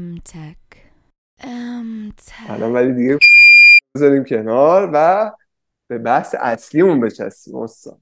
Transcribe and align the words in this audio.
Emtech. 0.00 0.56
Emtech. 1.40 2.50
الان 2.50 2.72
ولی 2.72 2.94
دیگه 2.94 3.18
بذاریم 3.94 4.24
کنار 4.24 4.90
و 4.92 5.30
به 5.88 5.98
بحث 5.98 6.34
اصلیمون 6.40 7.00
بچستیم 7.00 7.56
استاد 7.56 7.98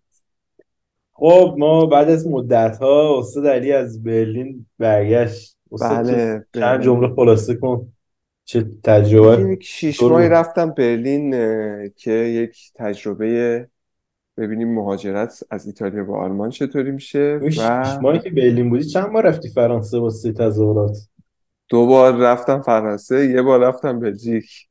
خب 1.13 1.55
ما 1.59 1.87
بعد 1.87 2.11
از 2.11 2.27
مدت 2.27 2.79
ها 2.79 3.19
استاد 3.19 3.47
علی 3.47 3.73
از 3.73 4.03
برلین 4.03 4.67
برگشت 4.79 5.57
استاد 5.73 6.07
بله 6.07 6.47
چند. 6.55 6.83
جمله 6.83 7.15
خلاصه 7.15 7.55
کن 7.55 7.93
چه 8.45 8.67
تجربه 8.85 9.53
یک 9.53 9.65
شیش 9.65 10.03
ماهی؟ 10.03 10.29
رفتم 10.29 10.71
برلین 10.71 11.31
که 11.97 12.11
یک 12.11 12.73
تجربه 12.75 13.69
ببینیم 14.37 14.75
مهاجرت 14.75 15.43
از 15.51 15.67
ایتالیا 15.67 16.05
به 16.05 16.17
آلمان 16.17 16.51
چطوری 16.51 16.91
میشه 16.91 17.41
شیش 17.45 17.59
و 17.59 18.01
ماهی 18.01 18.19
که 18.19 18.31
برلین 18.31 18.71
بودی 18.71 18.85
چند 18.85 19.13
بار 19.13 19.27
رفتی 19.27 19.49
فرانسه 19.49 19.99
واسه 19.99 20.33
تظاهرات 20.33 21.09
دو 21.69 21.87
بار 21.87 22.17
رفتم 22.17 22.63
فرانسه 22.63 23.31
یه 23.31 23.43
بار 23.43 23.61
رفتم 23.61 24.01
بلژیک. 24.01 24.69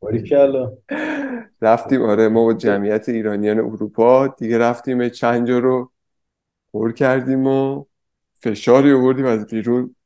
باریکلا 0.00 0.72
رفتیم 1.62 2.02
آره 2.02 2.28
ما 2.28 2.44
با 2.44 2.54
جمعیت 2.54 3.08
ایرانیان 3.08 3.58
اروپا 3.58 4.26
دیگه 4.26 4.58
رفتیم 4.58 5.08
چند 5.08 5.46
جا 5.46 5.58
رو 5.58 5.90
پر 6.72 6.92
کردیم 6.92 7.46
و 7.46 7.84
فشاری 8.34 8.92
آوردیم 8.92 9.26
از 9.26 9.46
بیرون. 9.46 9.96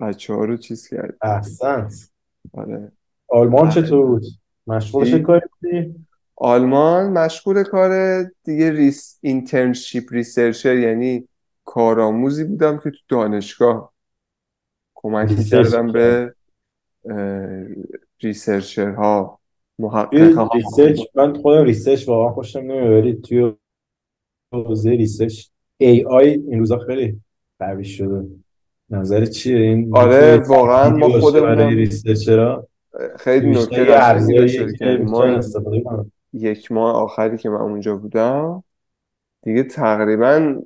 بچه 0.00 0.34
ها 0.34 0.44
رو 0.44 0.56
چیز 0.56 0.88
کردیم. 0.88 1.16
احسنت 1.22 2.10
آره. 2.52 2.92
آلمان 3.28 3.70
چطور 3.70 4.06
بود؟ 4.06 4.22
مشغول 4.66 5.10
چه؟ 5.10 5.18
کاری 5.18 5.46
بودی؟ 5.60 5.94
آلمان 6.36 7.12
مشغول 7.12 7.62
کار 7.62 8.22
دیگه 8.44 8.70
research 8.70 9.18
internship 9.20 10.12
researcher 10.12 10.76
یعنی 10.76 11.28
کارآموزی 11.64 12.44
بودم 12.44 12.78
که 12.78 12.90
تو 12.90 12.98
دانشگاه. 13.08 13.91
کمک 15.02 15.38
می‌کردم 15.38 15.92
به 15.92 16.34
researcher 18.22 19.27
ها 19.27 19.38
توی 19.80 19.86
محققها. 19.86 20.50
research 20.54 21.00
من 21.14 21.34
خودم 21.34 21.64
research 21.64 22.08
واقعا 22.08 22.32
خوشم 22.34 22.58
نمیاد 22.58 22.90
ولی 22.90 23.14
توی 23.14 23.52
حوزه 24.52 24.90
research 24.90 25.46
AI 25.78 26.28
این 26.28 26.58
روزا 26.58 26.78
خیلی 26.78 27.20
قوی 27.58 27.84
شده. 27.84 28.26
نظر 28.90 29.24
چیه؟ 29.24 29.56
این 29.56 29.96
آره 29.96 30.36
واقعا 30.38 30.90
ما 30.90 31.08
خودمونم 31.20 31.68
researcher 31.68 32.57
ها 32.57 32.66
خیلی 33.18 33.50
نکته 33.50 34.98
ما 34.98 35.24
استفاده 35.24 35.84
یک 36.32 36.72
ماه 36.72 36.94
آخری 36.94 37.38
که 37.38 37.48
من 37.48 37.60
اونجا 37.60 37.96
بودم 37.96 38.64
دیگه 39.42 39.62
تقریبا 39.62 40.62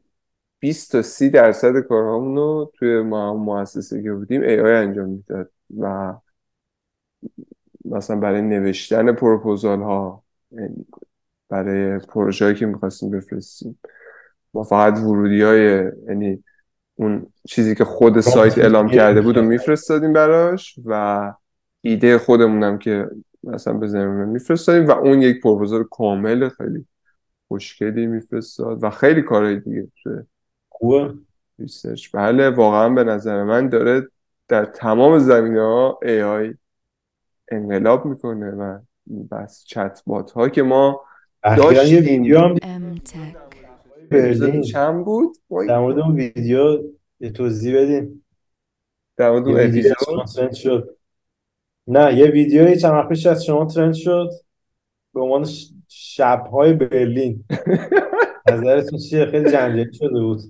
20 0.60 0.92
تا 0.92 1.02
30 1.02 1.30
درصد 1.30 1.80
کارهامون 1.80 2.36
رو 2.36 2.72
توی 2.74 3.02
ما 3.02 3.34
مؤسسه 3.34 4.02
که 4.02 4.12
بودیم 4.12 4.42
ای 4.42 4.60
آی 4.60 4.72
انجام 4.72 5.08
می‌داد 5.08 5.50
و 5.78 6.14
مثلا 7.84 8.16
برای 8.16 8.42
نوشتن 8.42 9.12
پروپوزال 9.12 9.82
ها 9.82 10.22
یعنی 10.50 10.86
برای 11.48 11.98
پروژه 11.98 12.44
هایی 12.44 12.56
که 12.56 12.66
می‌خواستیم 12.66 13.10
بفرستیم. 13.10 13.78
ما 14.54 14.62
فقط 14.62 14.98
ورودی 14.98 15.42
های 15.42 15.92
یعنی 16.08 16.44
اون 16.94 17.26
چیزی 17.48 17.74
که 17.74 17.84
خود 17.84 18.20
سایت 18.20 18.58
اعلام 18.58 18.88
کرده 18.88 19.20
بود 19.20 19.36
و 19.36 19.42
میفرستادیم 19.42 20.12
براش 20.12 20.78
و 20.84 21.32
ایده 21.80 22.18
خودمونم 22.18 22.78
که 22.78 23.08
مثلا 23.44 23.72
بزنیم 23.74 24.28
میفرستادیم 24.28 24.86
و 24.86 24.90
اون 24.90 25.22
یک 25.22 25.42
پروپوزال 25.42 25.84
کامل 25.90 26.48
خیلی 26.48 26.86
خوشگلی 27.48 28.06
میفرستاد 28.06 28.84
و 28.84 28.90
خیلی 28.90 29.22
کارهای 29.22 29.60
دیگه 29.60 29.88
توی 30.02 30.16
خوبه. 30.78 31.14
research 31.58 32.08
بله 32.12 32.50
واقعا 32.50 32.88
به 32.88 33.04
نظر 33.04 33.44
من 33.44 33.68
داره 33.68 34.08
در 34.48 34.64
تمام 34.64 35.18
زمینه 35.18 35.60
ها 35.60 36.00
AI 36.02 36.54
انقلاب 37.48 38.06
می‌کنه 38.06 38.50
و 38.50 38.78
بس 39.30 39.64
چت 39.64 40.02
بات 40.06 40.30
ها 40.32 40.48
که 40.48 40.62
ما 40.62 41.00
داشتیم. 41.42 42.04
ویدیو 42.04 42.38
هم 42.38 42.54
برلین 44.10 44.62
چند 44.62 45.04
بود؟ 45.04 45.36
در 45.68 45.78
مورد 45.78 45.98
اون 45.98 46.14
ویدیو 46.14 46.82
یه 47.20 47.30
توضیح 47.30 47.76
بدین. 47.76 48.22
در 49.16 49.30
مورد 49.30 49.48
اون 49.48 49.60
اپیزود؟ 49.60 50.52
شد. 50.52 50.96
نه 51.86 52.14
یه 52.14 52.26
ویدیویی 52.26 52.76
چند 52.76 52.92
وقت 52.92 53.08
پیش 53.08 53.26
از 53.26 53.44
شما 53.44 53.64
ترند 53.64 53.94
شد. 53.94 54.30
به 55.14 55.20
عنوان 55.20 55.46
شب‌های 55.88 56.72
برلین. 56.72 57.44
نظرتون 58.50 58.98
چیه؟ 58.98 59.26
خیلی 59.26 59.50
جنجالی 59.50 59.92
شده 59.92 60.20
بود. 60.20 60.40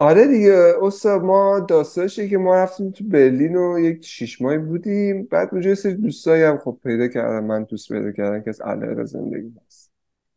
آره 0.00 0.26
دیگه 0.26 0.74
استاد 0.82 1.22
ما 1.22 1.60
داستانشه 1.60 2.28
که 2.28 2.38
ما 2.38 2.54
رفتیم 2.56 2.90
تو 2.90 3.04
برلین 3.04 3.56
و 3.56 3.78
یک 3.78 4.04
شیش 4.04 4.42
ماهی 4.42 4.58
بودیم. 4.58 5.24
بعد 5.24 5.48
اونجا 5.52 5.68
یه 5.68 5.74
سری 5.74 5.94
دوستایی 5.94 6.42
هم 6.42 6.58
خب 6.58 6.78
پیدا 6.82 7.08
کردم 7.08 7.44
من 7.46 7.64
دوست 7.64 7.92
پیدا 7.92 8.12
کردم 8.12 8.42
که 8.42 8.50
از 8.50 8.60
علاقه 8.60 9.04
زندگی 9.04 9.52
هست 9.66 9.92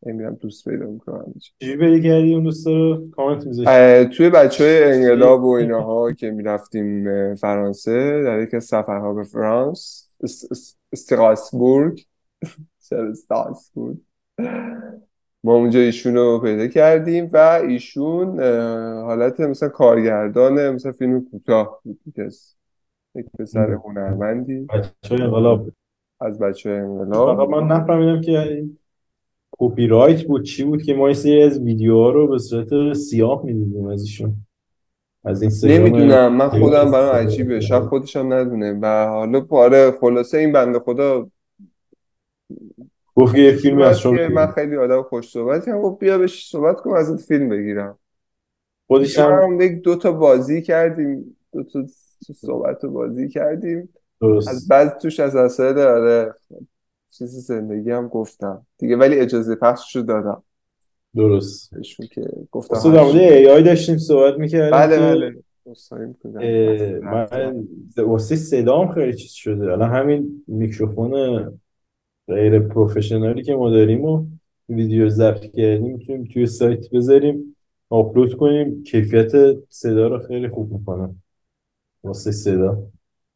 میرم 0.05 0.35
دوست 0.35 0.69
پیدا 0.69 0.85
می‌کنم 0.85 1.33
چجوری 1.39 1.77
پیدا 1.77 2.09
کردی 2.09 2.33
اون 2.33 2.43
دوستا 2.43 2.71
رو؟ 2.71 3.09
کامنت 3.11 3.45
میذاشتی 3.47 4.17
توی 4.17 4.29
بچه 4.29 4.63
های 4.63 4.83
انقلاب 4.83 5.43
و 5.43 5.49
ایناها 5.49 6.11
که 6.11 6.31
می‌رفتیم 6.31 7.35
فرانسه 7.35 8.23
در 8.23 8.55
از 8.55 8.63
سفرها 8.65 9.13
به 9.13 9.23
فرانس 9.23 10.09
است- 10.23 10.51
است- 10.51 10.79
استراسبورگ 10.91 12.05
استراسبورگ 13.11 13.97
ما 15.43 15.55
اونجا 15.55 15.79
ایشون 15.79 16.15
رو 16.15 16.39
پیدا 16.39 16.67
کردیم 16.67 17.29
و 17.33 17.37
ایشون 17.37 18.39
حالت 19.03 19.39
مثلا 19.39 19.69
کارگردان 19.69 20.69
مثلا 20.69 20.91
فیلم 20.91 21.25
کوتاه 21.31 21.81
بود 21.83 21.99
یک 23.15 23.25
پسر 23.39 23.71
هنرمندی. 23.71 24.59
بچه‌های 24.59 25.21
انقلاب 25.21 25.69
از 26.21 26.39
بچه 26.39 26.69
انقلاب. 26.69 27.49
من 27.49 27.67
نفهمیدم 27.75 28.21
که 28.21 28.39
این 28.39 28.77
کپی 29.51 29.87
رایت 29.87 30.23
بود 30.23 30.43
چی 30.43 30.63
بود 30.63 30.83
که 30.83 30.93
ما 30.93 31.07
یه 31.07 31.13
سری 31.13 31.43
از 31.43 31.59
ویدیوها 31.59 32.09
رو 32.09 32.27
به 32.27 32.37
صورت 32.37 32.93
سیاه 32.93 33.45
می‌دیدیم 33.45 33.87
از 33.87 34.01
ایشون. 34.01 34.35
از 35.25 35.41
اینستاگرام 35.41 35.79
نمی‌دونم 35.79 36.35
من 36.35 36.49
خودم 36.49 36.91
برام 36.91 37.15
عجیبه. 37.15 37.59
شاید 37.59 37.83
خودش 37.83 38.15
هم 38.15 38.33
ندونه. 38.33 38.79
و 38.81 39.07
حالا 39.07 39.45
آره 39.49 39.91
خلاصه 39.91 40.37
این 40.37 40.51
بنده 40.51 40.79
خدا 40.79 41.27
گفت 43.15 43.35
یه 43.35 43.51
فیلمی 43.51 43.83
از 43.83 43.99
شما 43.99 44.27
من. 44.27 44.47
خیلی 44.47 44.77
آدم 44.77 45.03
خوش 45.03 45.31
صحبتی 45.31 45.71
هم. 45.71 45.81
گفت 45.81 45.99
بیا 45.99 46.17
بهش 46.17 46.49
صحبت 46.49 46.75
کنم 46.75 46.93
ازت 46.93 47.21
فیلم 47.21 47.49
بگیرم. 47.49 47.97
خودش 48.87 49.19
هم 49.19 49.61
یک 49.61 49.81
دو 49.81 49.95
تا 49.95 50.11
بازی 50.11 50.61
کردیم. 50.61 51.37
دو 51.53 51.63
تا 51.63 51.85
صحبت 52.35 52.83
و 52.83 52.89
بازی 52.89 53.29
کردیم. 53.29 53.89
از 54.21 54.29
درست 54.29 54.69
بعد 54.69 54.97
توش 54.97 55.19
از 55.19 55.35
مسائل 55.35 55.79
آره 55.79 56.33
چیز 57.09 57.29
زندگی 57.29 57.91
هم 57.91 58.07
گفتم. 58.07 58.65
دیگه 58.77 58.95
ولی 58.95 59.19
اجازه 59.19 59.55
پخشش 59.55 59.95
رو 59.95 60.01
دادم. 60.01 60.43
درست. 61.15 61.75
بهشون 61.75 62.07
که 62.07 62.21
گفتم 62.51 62.75
اصلا 62.75 62.91
در 62.91 63.03
مورد. 63.03 63.15
ای 63.15 63.47
آی 63.47 63.63
داشتیم 63.63 63.97
صحبت 63.97 64.39
می‌کردیم 64.39 64.71
بله 64.71 64.97
بله. 64.99 65.35
من 67.01 67.67
واسه 67.97 68.35
صدام 68.35 68.91
خیلی 68.91 69.13
چیز 69.13 69.31
شده. 69.31 69.71
الان 69.71 69.89
همین 69.89 70.43
میکروفون 70.47 71.13
غیر 72.31 72.59
پروفشنالی 72.59 73.43
که 73.43 73.55
ما 73.55 73.69
داریم 73.69 74.05
و 74.05 74.25
ویدیو 74.69 75.09
ضبط 75.09 75.41
کردیم 75.41 75.91
می‌تونیم 75.93 76.23
توی 76.23 76.45
سایت 76.45 76.89
بذاریم 76.89 77.55
آپلود 77.89 78.33
کنیم. 78.37 78.83
کیفیت 78.83 79.31
صدا 79.69 80.07
رو 80.07 80.19
خیلی 80.19 80.47
خوب 80.47 80.71
می‌کنه 80.73 81.15
واسه 82.03 82.31
صدا. 82.31 82.83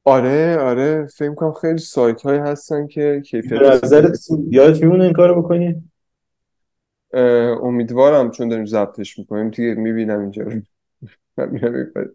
آره 0.03 0.57
آره. 0.57 1.07
فکر 1.17 1.33
کنم 1.33 1.53
خیلی 1.53 1.77
سایت 1.77 2.21
هایی 2.21 2.39
هستن 2.39 2.87
که 2.87 3.21
کیفیت 3.25 3.61
نظرت 3.61 4.19
یادت 4.49 4.83
میمونه 4.83 5.03
این 5.03 5.13
کارو 5.13 5.41
بکنی؟ 5.41 5.83
امیدوارم 7.63 8.31
چون 8.31 8.47
داریم 8.47 8.65
ضبطش 8.65 9.19
می‌کنیم. 9.19 9.49
دیگه 9.49 9.75
می‌بینم 9.75 10.19
اینجا 10.19 10.43
رو. 10.43 10.51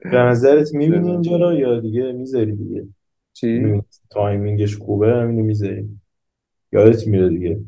به 0.02 0.18
نظرت 0.18 0.74
می‌بینی. 0.74 1.10
اینجا 1.10 1.36
رو 1.36 1.52
یا 1.52 1.80
دیگه 1.80 2.12
می‌ذاری 2.12 2.52
دیگه؟ 2.52 2.86
چی؟ 3.32 3.82
timing 4.10 4.60
ش 4.60 4.76
خوبه؟ 4.76 5.14
همینو 5.14 5.42
می‌ذاری. 5.42 5.88
یادت 6.72 7.06
میره 7.06 7.28
دیگه 7.28 7.60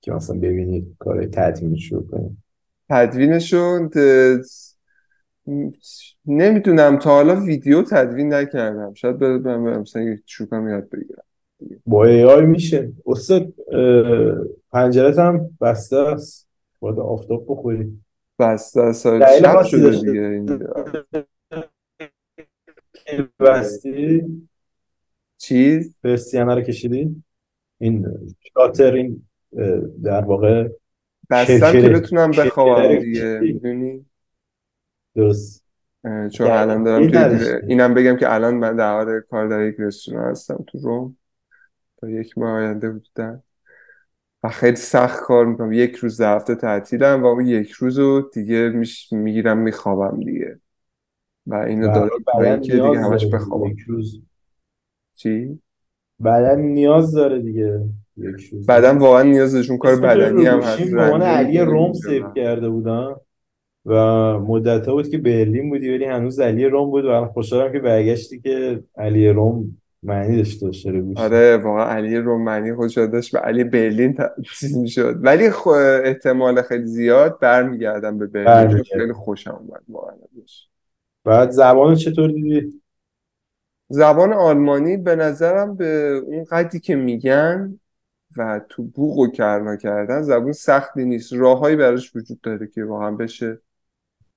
که 0.00 0.12
مثلا 0.12 0.36
ببینی 0.36 0.96
کار 0.98 1.26
تدوینش 1.26 1.92
رو 1.92 2.06
کنی. 2.06 2.36
تدوینشون 2.90 3.90
نمی‌دونم. 6.26 6.98
تا 6.98 7.10
حالا 7.10 7.40
ویدیو 7.40 7.82
تدوین 7.82 8.34
نکردم. 8.34 8.94
شاید 8.94 9.18
برم 9.18 9.42
برم 9.42 9.80
مثلا 9.80 10.02
یک 10.02 10.20
چوبم 10.26 10.68
یاد 10.68 10.88
بگیرم. 10.88 11.22
با 11.86 12.04
ای 12.04 12.24
آی 12.24 12.46
میشه. 12.46 12.92
استاد 13.06 13.54
پنجرت 14.72 15.18
هم 15.18 15.50
بسته 15.60 15.96
است. 15.96 16.48
باید 16.80 16.98
آفتاب 16.98 17.44
بخوری. 17.48 18.02
بسته 18.38 18.80
است. 18.80 19.06
دلیل 19.06 19.42
شب 19.42 19.62
شده؟ 19.62 19.90
دیگه 19.90 20.20
اینجا 20.20 20.58
بستی؟ 23.40 24.24
چیز؟ 25.38 25.94
پرسیانه 26.02 26.54
رو 26.54 26.60
کشیدی؟ 26.60 27.22
این 27.78 28.06
شاتر 28.54 28.92
این 28.92 29.26
در 30.02 30.24
واقع 30.24 30.68
بستم 31.30 31.72
که 31.72 31.88
بتونم 31.88 32.30
بخوابم 32.30 32.98
دیگه 32.98 33.38
می‌دونی؟ 33.42 34.06
درست. 35.14 35.64
چون 36.32 36.46
الان 36.46 36.82
دارم 36.82 37.02
این 37.02 37.10
توی. 37.10 37.48
اینم 37.68 37.94
بگم 37.94 38.16
که 38.16 38.34
الان 38.34 38.54
من 38.54 38.76
در 38.76 38.92
حال 38.92 39.20
کار 39.20 39.48
در 39.48 39.68
یک 39.68 39.76
رستوران 39.78 40.30
هستم 40.30 40.64
تو 40.66 40.78
روم. 40.78 41.16
تا 41.96 42.10
یک 42.10 42.38
ماه 42.38 42.50
آینده 42.50 42.88
حدودا 42.88 43.42
و 44.42 44.48
خیلی 44.48 44.76
سخت 44.76 45.20
کار 45.20 45.46
می‌کنم. 45.46 45.72
یک 45.72 45.96
روز 45.96 46.20
در 46.20 46.36
هفته 46.36 46.54
تعطیلم 46.54 47.22
و 47.22 47.26
اون 47.26 47.46
یک 47.46 47.70
روز 47.70 47.98
رو 47.98 48.30
دیگه 48.32 48.68
میش... 48.68 49.12
می‌گیرم 49.12 49.58
میخوابم 49.58 50.20
دیگه. 50.20 50.60
و 51.46 51.54
اینو 51.54 51.86
دارم 51.86 52.10
بدن 52.26 52.52
اینکه 52.52 52.72
دیگه 52.72 53.00
همش 53.00 53.26
بخوابم. 53.26 53.66
یک 53.66 53.80
روز. 53.80 54.22
چی؟ 55.14 55.60
بدن 56.24 56.60
نیاز 56.60 57.12
داره 57.12 57.38
دیگه 57.38 57.80
بعدم 58.68 58.98
واقعا 58.98 59.22
نیازشون 59.22 59.78
کار 59.78 59.92
اسم 59.92 60.00
تو 60.00 60.06
بدنی 60.06 60.46
هم 60.46 60.60
هست 60.60 60.92
عنوان 60.92 61.22
علی 61.22 61.58
روم. 61.58 61.92
سیو 61.92 62.30
کرده 62.30 62.68
بودم 62.68 63.20
و 63.86 63.94
مدت 64.38 64.86
بود 64.88 65.08
که 65.08 65.18
برلین 65.18 65.70
بودی 65.70 65.94
ولی 65.94 66.04
هنوز 66.04 66.40
علی 66.40 66.64
روم 66.64 66.90
بود 66.90 67.04
و 67.04 67.26
خوشحالم 67.26 67.72
که 67.72 67.78
برگشتی 67.78 68.40
که 68.40 68.82
علی 68.96 69.28
روم 69.28 69.78
معنی 70.02 70.42
داشته 70.62 70.90
رو 70.90 71.00
گوشی 71.02 71.22
آره 71.22 71.56
واقعا 71.56 71.84
علی 71.84 72.16
رومانی 72.16 72.74
خودش 72.74 72.98
داشت 72.98 73.32
به 73.32 73.38
علی 73.38 73.64
برلین 73.64 74.14
تبدیل 74.14 74.78
می‌شد 74.80 75.16
ولی. 75.22 75.48
احتمال 76.04 76.62
خیلی 76.62 76.86
زیاد 76.86 77.38
برمیگردم 77.40 78.18
به 78.18 78.26
برلین 78.26 78.82
چون. 78.82 79.00
خیلی 79.00 79.12
خوشم 79.12 79.50
اومد 79.50 79.82
واقعا. 79.88 80.14
بعد 81.24 81.50
زبان 81.50 81.94
چطور 81.94 82.30
دیدی؟ 82.30 82.77
زبان 83.88 84.32
آلمانی 84.32 84.96
به 84.96 85.16
نظرم 85.16 85.76
به 85.76 86.22
اون 86.26 86.44
قدری 86.44 86.80
که 86.80 86.96
میگن 86.96 87.80
و 88.36 88.60
تو 88.68 88.82
بوق 88.82 89.18
و 89.18 89.26
کرنا 89.26 89.76
کردن 89.76 90.22
زبان 90.22 90.52
سختی 90.52 91.04
نیست. 91.04 91.32
راههایی 91.32 91.76
براش 91.76 92.16
وجود 92.16 92.40
داره 92.40 92.66
که 92.66 92.84
واقعا 92.84 93.10
بشه 93.10 93.60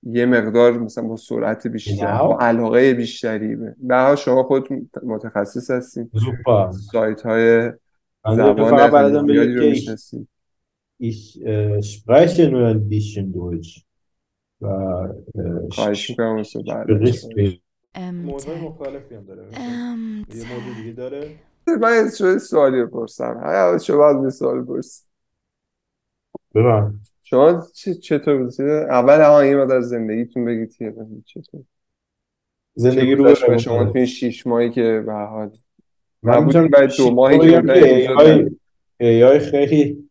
یه 0.03 0.25
مقدار 0.25 0.71
مثلا 0.71 1.03
با 1.03 1.15
سرعت 1.15 1.67
بیشتر. 1.67 2.17
با 2.17 2.37
علاقه 2.39 2.93
بیشتری. 2.93 3.55
به 3.55 4.15
شما 4.17 4.43
خودتون 4.43 4.89
متخصص 5.03 5.71
هستین. 5.71 6.11
سایت 6.91 7.21
های 7.21 7.71
زبان 8.25 8.57
رو 8.57 9.53
که 9.53 9.73
ich, 9.73 10.15
ich 10.99 11.41
äh, 11.43 11.81
spreche 11.81 12.47
nur 12.49 12.67
ein 12.67 12.87
bisschen 12.87 13.33
Deutsch 13.33 13.83
äh, 14.61 16.09
می‌کنم 16.09 16.37
استاد 16.37 16.63
بعد 16.65 16.87
berichte 16.87 17.27
Am 17.27 17.70
موضوع. 18.11 18.57
مختلفی 18.57 19.15
هم 19.15 19.23
داره 19.23 19.43
یه 19.43 20.53
موضوع 20.53 20.75
دیگه. 20.81 20.91
داره؟ 20.91 21.35
من 21.81 21.89
از 22.05 22.17
شما 22.17 22.37
سوالی 22.37 22.83
بپرسم. 22.83 23.41
هر 23.43 23.77
شما 23.77 24.09
از 24.09 24.15
من 24.15 24.29
سوال 24.29 24.61
بپرسید 24.61 25.05
ببین 26.55 26.99
شما 27.23 27.63
چه- 27.73 27.93
چطور 27.93 28.37
بود 28.37 28.61
اول 28.89 29.21
ها 29.21 29.39
این 29.41 29.57
مدار 29.57 29.81
زندگیتون 29.81 30.45
بگید 30.45 30.75
که 30.75 30.95
چطور. 31.25 31.61
زندگی 32.75 33.11
چه 33.11 33.15
رو 33.15 33.23
به 33.23 33.57
شما. 33.57 33.85
توی 33.85 33.97
این 33.99 34.05
شیش 34.05 34.47
ماهی 34.47 34.69
که 34.69 35.03
به 35.05 35.13
حال. 35.13 35.51
من 36.23 36.43
می‌تونم 36.43 36.67
بعد 36.67 36.91
دو 36.97 37.11
ماهی 37.11 37.39
که 37.39 37.61
داریم. 37.61 38.59
AI 39.03 39.39
خیلی 39.39 40.09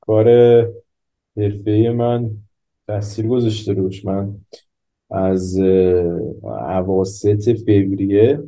کار 0.00 0.28
حرفه‌ای 1.36 1.90
من 1.90 2.30
تاثیر 2.86 3.26
گذاشته 3.26 3.72
روش. 3.72 4.04
من 4.04 4.34
از 5.10 5.58
اواسط 6.42 7.50
فوریه. 7.58 8.42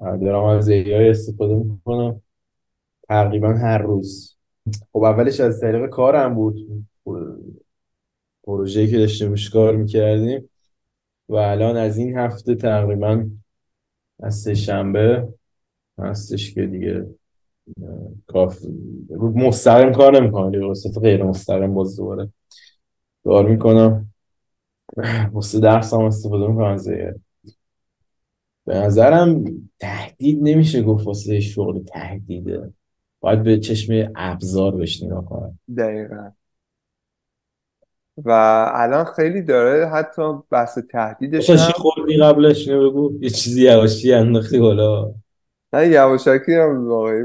دارم 0.00 0.44
از 0.44 0.70
AI 0.70 0.88
استفاده 0.88 1.54
می‌کنم. 1.54 2.22
تقریبا 3.08 3.48
هر 3.48 3.78
روز. 3.78 4.36
خب 4.92 5.02
اولش 5.02 5.40
از 5.40 5.60
طریق 5.60 5.86
کارم 5.86 6.34
بود. 6.34 6.86
پروژه‌ای 8.44 8.88
که 8.90 8.98
داشتیم 8.98 9.34
کار 9.52 9.76
می‌کردیم. 9.76 10.50
و 11.28 11.34
الان 11.34 11.76
از 11.76 11.98
این 11.98 12.16
هفته 12.16 12.54
تقریبا 12.54 13.26
از 14.20 14.34
سه 14.34 14.54
شنبه 14.54 15.28
هستش 15.98 16.54
که 16.54 16.66
دیگه 16.66 17.06
کاف 18.26 18.64
مستقیم 19.20 19.92
کار 19.92 20.20
نمی‌کنم. 20.20 20.50
دیگه 20.50 21.00
غیر 21.00 21.22
مستقیم 21.22 21.74
باز 21.74 21.96
دوباره 21.96 22.28
کار 23.24 23.48
می‌کنم. 23.48 24.12
واسه 25.32 25.60
درسم 25.60 26.00
استفاده 26.00 26.46
می‌کنم 26.46 26.78
AI. 26.78 27.18
به 28.66 28.74
نظرم 28.74 29.44
تهدید 29.80 30.38
نمیشه 30.42 30.82
گفت 30.82 31.06
واسه 31.06 31.40
شغل 31.40 31.82
تهدیده 31.82 32.72
باید 33.20 33.42
به 33.42 33.58
چشم 33.58 34.12
ابزار 34.16 34.76
بهش 34.76 35.02
نگاه 35.02 35.24
کنم. 35.24 35.58
دقیقا. 35.76 36.30
و 38.24 38.30
الان 38.74 39.04
خیلی 39.04 39.42
داره 39.42 39.88
حتی 39.88 40.22
بحث 40.50 40.78
تهدیدش 40.78 41.46
چی 41.46 41.52
هم 41.52 41.58
خوردی 41.58 42.16
قبلش؟ 42.16 42.68
اینو 42.68 42.90
بگو. 42.90 43.18
یه 43.20 43.30
چیزی 43.30 43.62
یواشی 43.62 44.12
انداختی 44.12 44.58
بالا. 44.58 45.14
نه 45.72 45.88
یواشکی 45.88 46.54
هم 46.54 46.88
واقعی 46.88 47.24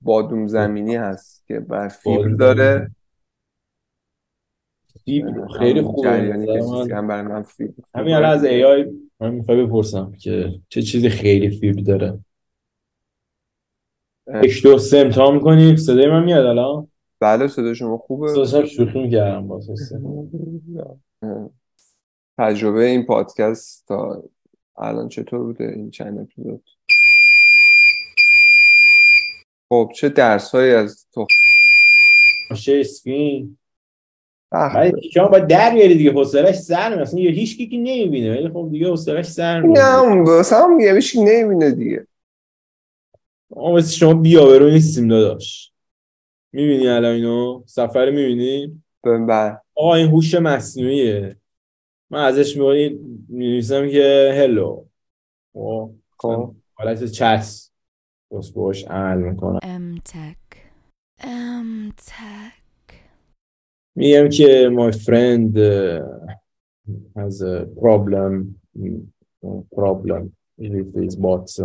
بادوم 0.00 0.46
زمینی 0.46 0.96
هست 0.96 1.46
که 1.46 1.60
بر 1.60 1.88
فیبر 1.88 2.28
داره. 2.28 2.90
خیلی 5.58 5.78
همون 5.78 5.92
خوبه. 5.92 6.10
به 6.10 6.16
جریانی 6.16 6.46
که 6.46 6.52
نظر 6.52 6.78
چیزی 6.78 6.92
من 6.92 6.98
هم 6.98 7.06
برای 7.06 7.22
من 7.22 7.42
فیبر 7.42 7.74
همین 7.94 8.14
الان 8.14 8.30
از 8.30 8.44
AI 8.44 8.92
من 9.20 9.30
می‌خوای 9.30 9.64
بپرسم 9.64 10.12
که 10.20 10.60
چه 10.68 10.82
چیزی 10.82 11.08
خیلی 11.08 11.50
فیبر 11.50 11.82
داره. 11.82 12.18
یک 14.42 14.62
دو 14.62 14.78
سه 14.78 14.98
امتحان 14.98 15.34
می‌کنیم 15.34 15.76
صدای 15.76 16.10
من 16.10 16.24
میاد 16.24 16.46
الان؟ 16.46 16.88
بله 17.20 17.48
صدا 17.48 17.74
شما 17.74 17.98
خوبه. 17.98 18.32
داشتم 18.32 18.64
شوخی 18.64 19.02
می‌کردم 19.02 19.48
با. 19.48 19.60
تجربه 22.38 22.84
این 22.84 23.06
پادکست 23.06 23.88
تا 23.88 24.22
الان 24.76 25.08
چطور 25.08 25.38
بوده؟ 25.38 25.64
این 25.64 25.90
چند 25.90 26.18
اپیزود؟ 26.18 26.62
خب 29.68 29.90
چه 29.96 30.08
درس 30.08 30.54
هایی 30.54 30.72
از 30.72 31.06
تو؟ 31.12 31.26
ولی 32.50 32.84
شما 35.12 35.28
باید 35.28 35.46
در 35.46 35.74
بیاری 35.74 35.94
دیگه 35.94 36.12
حوصلش 36.12 36.54
سر 36.54 36.88
میره 36.90 37.02
اصلا 37.02 37.20
یه 37.20 37.30
هیچ 37.30 37.56
کی 37.56 37.68
که 37.68 37.76
نمی‌بینه 37.76 38.30
ولی 38.30 38.48
خب 38.48 38.68
دیگه 38.70 38.88
حوصلش 38.88 39.26
سر 39.26 39.60
میره 39.60 39.82
هم 39.82 40.24
واسه 40.24 40.56
هم 40.56 40.76
میگم 40.76 40.94
هیچ 40.94 41.12
کی 41.12 41.24
نمی‌بینه 41.24 41.70
دیگه. 41.70 42.06
مثل 43.56 43.90
شما 43.96 44.14
بیابرو 44.14 44.70
نیستیم 44.70 45.08
داداش. 45.08 45.72
می‌بینی 46.52 46.88
الان 46.88 47.14
اینو؟ 47.14 47.62
سفر 47.66 48.10
می‌بینی؟ 48.10 48.82
بله 49.02 49.58
آقا 49.74 49.94
این 49.94 50.08
هوش 50.08 50.34
مصنوعیه. 50.34 51.36
من 52.10 52.24
ازش 52.24 52.56
می‌نویسم 53.28 53.88
که 53.90 54.34
هلو. 54.36 54.84
خب؟ 55.54 55.90
خب. 56.18 56.54
حالت 56.74 57.04
چت 57.04 57.70
بس 58.30 58.50
باش 58.54 58.84
عمل 58.84 59.18
می‌کنم. 59.18 59.58
Am 59.62 60.00
Tag. 62.00 62.65
Am 63.96 64.00
Tag. 64.00 64.02
میگم 64.02 64.28
که 64.28 64.70
my 64.72 64.92
friend 64.92 65.56
uh, 65.56 66.02
has 67.16 67.42
a 67.42 67.66
problem 67.80 68.54
problem 69.76 70.32
with 70.58 71.04
his 71.04 71.16
bots 71.16 71.60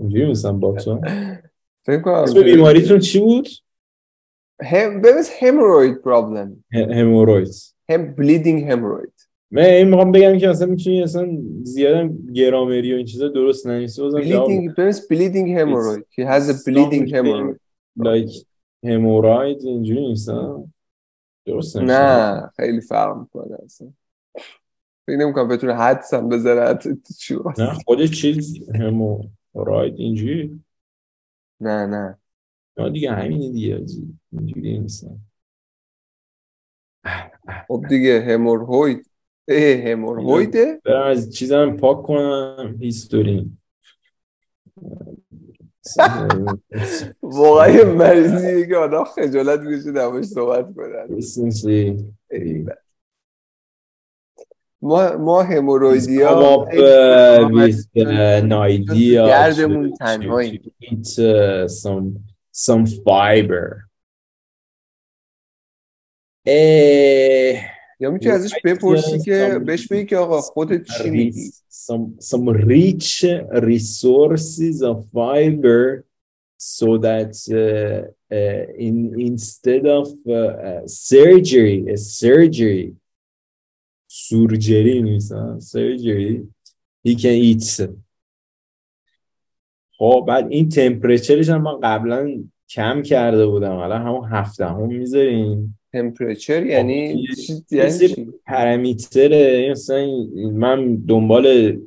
اینجوری 0.00 0.26
میسن 0.26 0.60
bots 0.60 0.88
فکر 1.82 2.00
کنم 2.00 2.14
اسم 2.14 2.42
بیماریتون 2.42 2.98
چی 2.98 3.20
بود؟ 3.20 3.48
هم 4.62 5.00
ببین 5.00 5.22
هموروید 5.40 6.02
پرابلم 6.02 6.64
هموروید 6.72 7.48
هم 7.88 8.14
بلیدینگ 8.14 8.64
هموروید 8.64 9.12
من 9.50 9.62
این 9.62 9.88
می‌خوام 9.88 10.12
بگم 10.12 10.38
که 10.38 10.50
اصلا 10.50 10.66
می‌تونی 10.66 11.02
اصلا 11.02 11.38
زیاده 11.62 12.14
گرامری 12.34 12.92
و 12.92 12.96
این 12.96 13.06
چیزا 13.06 13.28
درست 13.28 13.66
ننویسی 13.66 14.02
بازم 14.02 14.20
جواب 14.20 14.46
بلیدینگ 14.46 14.74
ببین 14.74 14.94
بلیدینگ 15.10 15.52
هموروید 15.52 16.06
he 16.18 16.22
has 16.24 16.48
a 16.48 16.70
bleeding 16.70 17.14
hemorrhoid. 17.14 17.58
لایک 17.96 18.46
هموراید 18.84 19.64
اینجوری 19.64 20.08
نیستن 20.08 20.72
درست 21.46 21.76
نه 21.76 22.50
خیلی 22.56 22.80
فرق 22.80 23.16
می‌کنه 23.16 23.56
اصلا. 23.64 23.92
فکر 25.06 25.16
نمی‌کنم 25.16 25.48
بتونه 25.48 25.74
حدس 25.74 26.14
هم 26.14 26.28
بزنه 26.28 26.60
حتی 26.60 26.90
چی 27.18 27.34
واسه. 27.34 27.62
نه 27.62 27.74
خود 27.74 28.04
چیز 28.04 28.70
هموراید 28.74 29.94
اینجوری؟ 29.96 30.64
نه 31.60 31.86
نه. 31.86 32.18
نه 32.76 32.90
دیگه 32.90 33.12
همینه 33.12 33.52
دیگه 33.52 33.84
اینجوری 34.32 34.78
نیستن 34.78 35.18
خب 37.68 37.84
دیگه 37.88 38.22
هموروید 38.22 39.10
اه 39.48 39.90
همورویده 39.90 40.80
برم 40.84 41.06
از 41.06 41.34
چیزم 41.34 41.76
پاک 41.76 42.02
کنم 42.06 42.76
هیستوری 42.80 43.50
واقعا 47.22 47.68
یه 47.68 47.84
مریضیه 47.84 48.66
که 48.66 48.76
آدم 48.76 49.04
خجالت 49.04 49.60
می‌کشه 49.60 49.90
نباش 49.90 50.24
صحبت 50.24 50.74
کنن. 50.74 51.08
ما 54.82 55.16
ما 55.16 55.42
همورویدیا 55.42 56.30
up 56.30 56.68
with 57.52 57.86
an 57.96 58.52
idea 58.52 59.28
گردمون 59.28 59.90
to, 59.90 59.98
تنهایی 59.98 60.58
to 60.58 60.70
eat 60.84 61.06
uh, 61.18 61.68
some 62.52 62.86
fiber. 62.86 63.88
اه، 66.46 67.79
یا 68.00 68.10
می‌تونی 68.10 68.34
ازش 68.34 68.52
بپرسی 68.64 69.18
که 69.18 69.60
بهش 69.66 69.86
بگی 69.86 70.04
که 70.04 70.16
آقا 70.16 70.40
خودت 70.40 70.86
چی 70.98 71.10
میگی؟ 71.10 71.52
some, 71.70 72.20
some 72.20 72.48
rich 72.48 73.24
resources 73.52 74.82
of 74.82 74.96
fiber 75.14 76.04
so 76.58 76.98
that 76.98 77.32
uh, 77.50 78.00
uh, 78.36 78.64
in, 78.86 78.96
instead 79.28 79.86
of 79.86 80.06
uh, 80.26 80.34
uh, 80.68 80.86
surgery, 80.86 81.78
a 81.94 81.96
surgery, 81.96 82.94
surgery 84.08 85.02
نیستن 85.02 85.60
surgery, 85.60 86.42
he 87.04 87.14
can 87.14 87.36
eat. 87.48 87.90
خب 89.98 90.24
بعد 90.28 90.46
این 90.50 90.68
تمپریچرش 90.68 91.48
هم 91.48 91.62
من 91.62 91.80
قبلا 91.82 92.44
کم 92.68 93.02
کرده 93.02 93.46
بودم. 93.46 93.76
الان 93.76 94.02
همون 94.02 94.28
هفته 94.28 94.66
هم 94.66 94.86
می‌ذاریم. 94.86 95.79
تمپریچر 95.92 96.66
یعنی 96.66 97.26
یه 97.70 97.80
یعنی 97.80 98.32
پرامیتره 98.46 99.70
مثلا 99.70 100.06
من 100.52 100.96
دنبال 100.96 101.78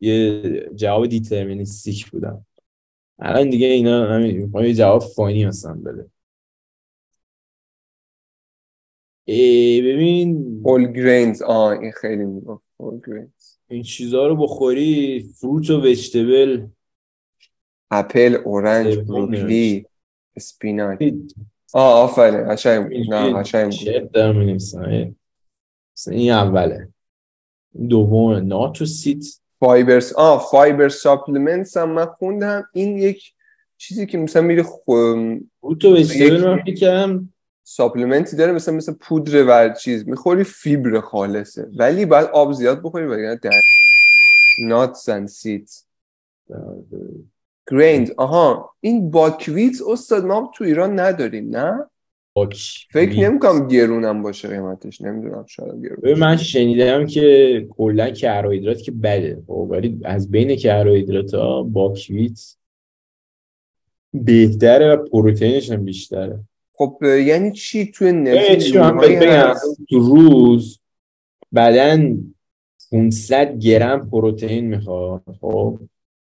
یه 0.00 0.42
جواب 0.74 1.06
deterministic 1.06 2.10
بودم. 2.10 2.46
الان 3.18 3.50
دیگه 3.50 3.66
اینا 3.66 4.06
همین 4.06 4.52
یه 4.54 4.74
جواب 4.74 5.02
funny 5.02 5.46
مثلا 5.46 5.74
بده. 5.74 6.10
ای 9.24 9.82
ببین 9.82 10.60
whole 10.64 10.92
grains 10.92 11.42
آه 11.42 11.78
این 11.78 11.92
خیلی 11.92 12.22
whole 12.80 13.00
grains 13.06 13.58
این 13.68 13.82
چیزها 13.82 14.26
رو 14.26 14.36
بخوری 14.36 15.20
fruit 15.40 15.70
و 15.70 15.80
vegetable 15.80 16.66
apple 17.90 18.36
orange. 18.44 18.98
broccoli 18.98 19.86
spinach 20.36 21.14
آه 21.74 22.02
آفرین 22.02 22.52
قشنگ 22.52 22.82
بود. 22.82 23.14
نه 23.14 23.32
قشنگ 23.32 23.72
بود. 23.72 24.10
دارم 24.12 24.36
می‌نویسم. 24.36 25.14
مثلا 25.96 26.14
این 26.14 26.32
اوله. 26.32 26.88
دومه. 27.88 28.40
ناتو 28.40 28.86
سیت 28.86 29.24
فایبرز 29.60 30.12
آه 30.12 30.48
فایبر 30.50 30.88
ساپلمنتس 30.88 31.76
هم 31.76 31.90
من 31.90 32.06
خوندم. 32.06 32.64
این 32.72 32.98
یک 32.98 33.32
چیزی 33.76 34.06
که 34.06 34.18
مثلا 34.18 34.42
میری 34.42 34.62
خو... 34.62 34.80
فروت 35.60 35.84
و 35.84 35.92
وجتبل 35.92 36.58
یک- 36.66 36.78
کردم 36.78 37.32
ساپلمنتی 37.62 38.36
داره 38.36 38.52
مثلا 38.52 38.74
مثل 38.74 38.92
پودر 38.92 39.44
و 39.48 39.74
چیز. 39.74 40.08
می‌خوری 40.08 40.44
فیبر 40.44 41.00
خالصه. 41.00 41.70
ولی 41.76 42.06
باید 42.06 42.26
آب 42.26 42.52
زیاد 42.52 42.82
بخوری 42.82 43.06
وگرنه 43.06 43.36
در 43.36 43.50
ناتس 44.68 45.08
اند 45.08 45.28
سیدز 45.28 45.82
گریند 47.70 48.10
آها 48.16 48.70
این 48.80 49.10
باکویت 49.10 49.74
استاد 49.88 50.24
ما 50.24 50.50
تو 50.54 50.64
ایران 50.64 51.00
نداریم 51.00 51.56
نه؟ 51.56 51.86
باک 52.36 52.56
فکر 52.92 53.20
نمی‌کنم 53.20 53.68
گرونم 53.68 54.22
باشه 54.22 54.48
قیمتش 54.48 55.00
نمی‌دونم 55.00 55.44
شاید 55.48 55.84
گرون 55.84 56.18
من. 56.18 56.36
شنیدم 56.36 57.06
که 57.06 57.66
کلا 57.70 58.10
کربوهیدرات 58.10 58.82
که 58.82 58.92
بده 58.92 59.42
خب 59.46 59.66
ولی 59.70 60.00
از 60.04 60.30
بین 60.30 60.56
کربوهیدرات 60.56 61.34
ها 61.34 61.62
باکویت 61.62 62.56
بهتره 64.14 64.94
و 64.96 64.96
پروتئینش 64.96 65.70
هم 65.70 65.84
بیشتره. 65.84 66.40
خب 66.72 66.98
یعنی 67.02 67.52
چی؟ 67.52 67.86
توی 67.86 68.12
بگم؟ 68.12 69.54
تو 69.90 69.98
روز 69.98 70.80
بدن 71.54 72.16
500 72.92 73.58
گرم 73.58 74.10
پروتئین 74.10 74.66
می‌خواد 74.66 75.22
خب؟ 75.40 75.78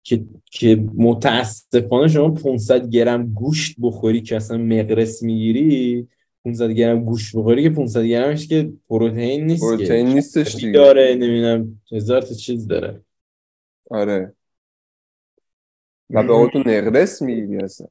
که 0.06 0.24
که 0.50 0.86
متاسفانه 0.94 2.08
شما 2.08 2.30
500 2.30 2.90
گرم 2.90 3.32
گوشت 3.32 3.76
بخوری 3.80 4.20
که 4.20 4.36
اصلا 4.36 4.58
مقرس 4.58 5.22
می‌گیری 5.22 6.08
500 6.44 6.70
گرم 6.70 7.04
گوشت 7.04 7.36
بخوری 7.36 7.62
که 7.62 7.70
500 7.70 8.02
گرمش 8.02 8.48
که 8.48 8.72
پروتئین 8.88 9.46
نیست. 9.46 9.62
پروتئین 9.62 10.06
نیستش 10.06 10.54
دیگه. 10.54 10.70
داره 10.70 11.14
نمی‌دونم 11.14 11.80
هزار 11.92 12.22
تا 12.22 12.34
چیز 12.34 12.66
داره. 12.66 13.00
آره. 13.90 14.32
و 16.10 16.22
به 16.22 16.32
اون 16.32 16.50
تو 16.50 16.58
نقرس 16.58 17.22
می‌گیری 17.22 17.56
اصلا. 17.56 17.86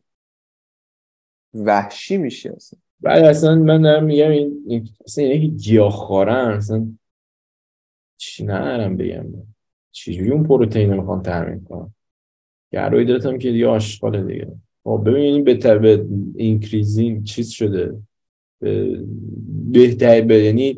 وحشی 1.53 2.17
میشی 2.17 2.49
اصلا. 2.49 2.79
بعد 2.99 3.23
اصلا 3.23 3.55
من 3.55 3.81
دارم 3.81 4.03
میگم 4.03 4.31
این 4.31 4.89
اصلا 5.05 5.23
اینه 5.23 5.47
که 5.47 5.53
گیاهخوارن 5.53 6.57
اصلا 6.57 6.87
چی 8.17 8.45
ندارم 8.45 8.97
بگم. 8.97 9.25
چجوری 9.91 10.31
اون 10.31 10.43
پروتئین 10.43 10.89
رو 10.89 10.97
می‌خوان 10.97 11.21
تامین 11.21 11.63
کنن 11.63 11.93
کربوهیدرات 12.75 13.25
هم 13.25 13.37
که 13.37 13.51
دیگه 13.51 13.67
آشغاله 13.67 14.23
دیگه. 14.23 14.47
خب 14.83 15.03
ببینید 15.05 15.43
به 15.43 15.55
تبع 15.55 16.03
increasing 16.35 17.23
چیز 17.23 17.49
شده. 17.49 17.95
به- 18.61 19.03
بهتر 19.71 20.21
به 20.21 20.43
یعنی 20.43 20.77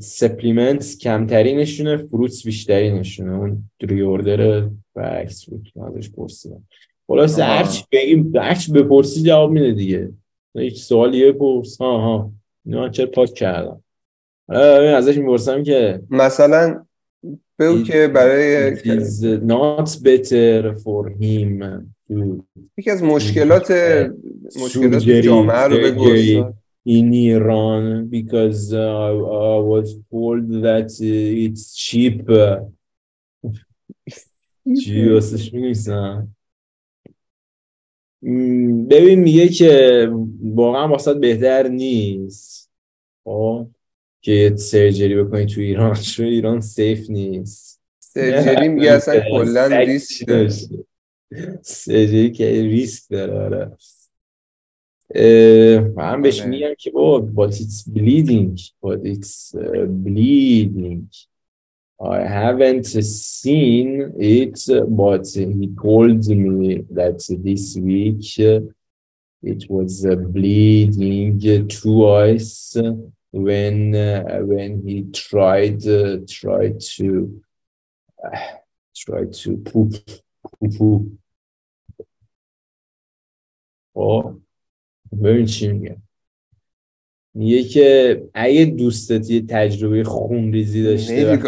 supplement 0.00 0.98
کمترینشونه 1.00 1.96
fruits 1.96 2.44
بیشترینشونه. 2.44 3.32
اون 3.32 3.70
reverse 3.82 4.32
order 4.32 4.68
برعکس 4.94 5.44
بود 5.44 5.72
ازش 5.86 6.10
پرسیدم. 6.10 6.64
خلاصه 7.06 7.42
آها. 7.42 7.52
هرچی 7.52 7.84
بگیم 7.92 8.36
هرچی 8.36 8.72
بپرسی 8.72 9.22
جواب 9.22 9.50
میده 9.50 9.72
دیگه. 9.72 10.12
هیچ 10.58 10.82
سوالی 10.82 11.32
بپرس 11.32 11.78
ها 11.80 12.00
ها 12.00 12.32
اینو 12.66 12.80
من 12.80 12.90
چرا 12.90 13.06
پاک 13.06 13.34
کردم؟ 13.34 13.82
ببین 14.48 14.90
ازش 14.90 15.18
می‌پرسم 15.18 15.62
که 15.62 16.00
مثلا 16.10 16.84
بگو 17.58 17.82
که 17.82 18.08
برای 18.08 18.76
is 18.76 19.22
not 19.42 19.88
better 19.88 20.74
for 20.74 21.10
him 21.20 21.62
to 22.10 22.42
یکی 22.78 22.90
از 22.90 23.02
مشکلات 23.02 23.70
مشکلات 24.64 25.02
جامعه 25.02 25.62
رو 25.62 25.76
بگو. 25.76 26.54
in 26.88 27.12
Iran 27.12 28.08
because 28.08 28.72
uh, 28.72 28.78
I 28.78 29.58
was 29.72 29.88
told 30.10 30.48
that 30.66 30.90
uh, 31.00 31.44
it's 31.44 31.76
cheap. 31.76 32.24
چی 34.84 35.08
واسش 35.08 35.50
ببین 38.90 39.18
میگه 39.18 39.48
که 39.48 40.10
واقعا 40.54 40.88
واسه 40.88 41.14
بهتر 41.14 41.68
نیست. 41.68 42.70
خب؟ 43.24 43.68
که 44.20 44.54
سرجری 44.56 45.22
بکنی 45.24 45.46
تو 45.46 45.60
ایران 45.60 45.94
چون 46.14 46.26
ایران 46.26 46.60
سیف 46.60 47.10
نیست. 47.10 47.80
سرجری 48.00 48.68
میگه 48.74 48.92
اصلا 48.92 49.20
کلا 49.30 49.68
سگ 49.68 49.74
ریسک 49.74 50.26
داره. 50.26 50.42
داشته. 50.42 50.84
سرجری 51.62 52.30
که 52.32 52.62
ریسک 52.62 53.10
داره 53.10 53.34
آره. 53.44 53.76
اه، 55.14 55.78
من 55.80 56.22
بهش 56.22 56.40
آره. 56.40 56.50
میگم 56.50 56.74
که 56.78 56.90
بابا 56.90 57.48
but 57.48 57.54
it's 57.54 57.82
bleeding 57.88 58.58
but 58.82 58.98
it's 59.06 59.54
uh, 59.54 59.86
bleeding. 59.86 61.08
I 62.00 62.20
haven't 62.40 62.86
seen 62.86 63.88
it 64.20 64.58
but 65.02 65.26
he 65.60 65.66
told 65.82 66.22
me 66.28 66.68
that 66.98 67.18
this 67.46 67.64
week 67.88 68.24
uh, 68.38 68.60
it 69.52 69.62
was 69.74 69.92
uh, 70.06 70.14
bleeding 70.14 71.40
twice. 71.80 72.76
When 73.32 73.94
uh, 73.94 74.40
when 74.50 74.82
he 74.86 75.02
tried 75.12 75.82
uh, 75.86 76.24
tried 76.26 76.80
to 76.80 77.06
uh, 78.24 78.38
tried 78.96 79.32
to 79.32 79.50
poop 79.68 79.92
poo 80.42 80.68
poo 80.78 81.04
خب 83.94 84.34
ببین 85.22 85.46
چی 85.46 85.68
میگه. 85.68 85.96
میگه 87.34 87.62
که 87.62 88.22
اگه 88.34 88.64
دوستت 88.64 89.30
یه 89.30 89.46
تجربه 89.48 90.04
خونریزی 90.04 90.82
داشته 90.82 91.12
هم 91.32 91.38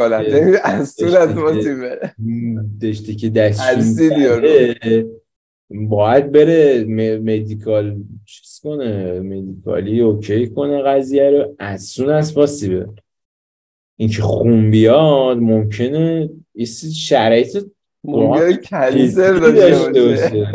از 0.65 0.97
تو 0.97 1.07
از 1.07 1.35
بره 1.75 2.15
داشته 2.81 3.15
که. 3.15 3.31
کرده، 4.81 5.07
باید 5.71 6.33
بره 6.33 6.85
مدیکال 7.19 8.03
چیز 8.27 8.61
کنه 8.63 9.21
مدیکالی 9.21 10.01
اوکی 10.01 10.47
کنه 10.47 10.83
قضیه 10.83 11.31
رو. 11.31 11.55
از 11.59 11.83
سون 11.83 12.11
از 12.11 12.35
پاسیبل. 12.35 12.87
اینکه 13.97 14.23
خون 14.23 14.71
بیاد 14.71 15.37
ممکنه 15.37 16.31
یه 16.55 16.67
سری 16.67 16.91
شرایط 16.91 17.57
جدی 18.05 19.13
داشته 19.13 20.05
باشه. 20.05 20.53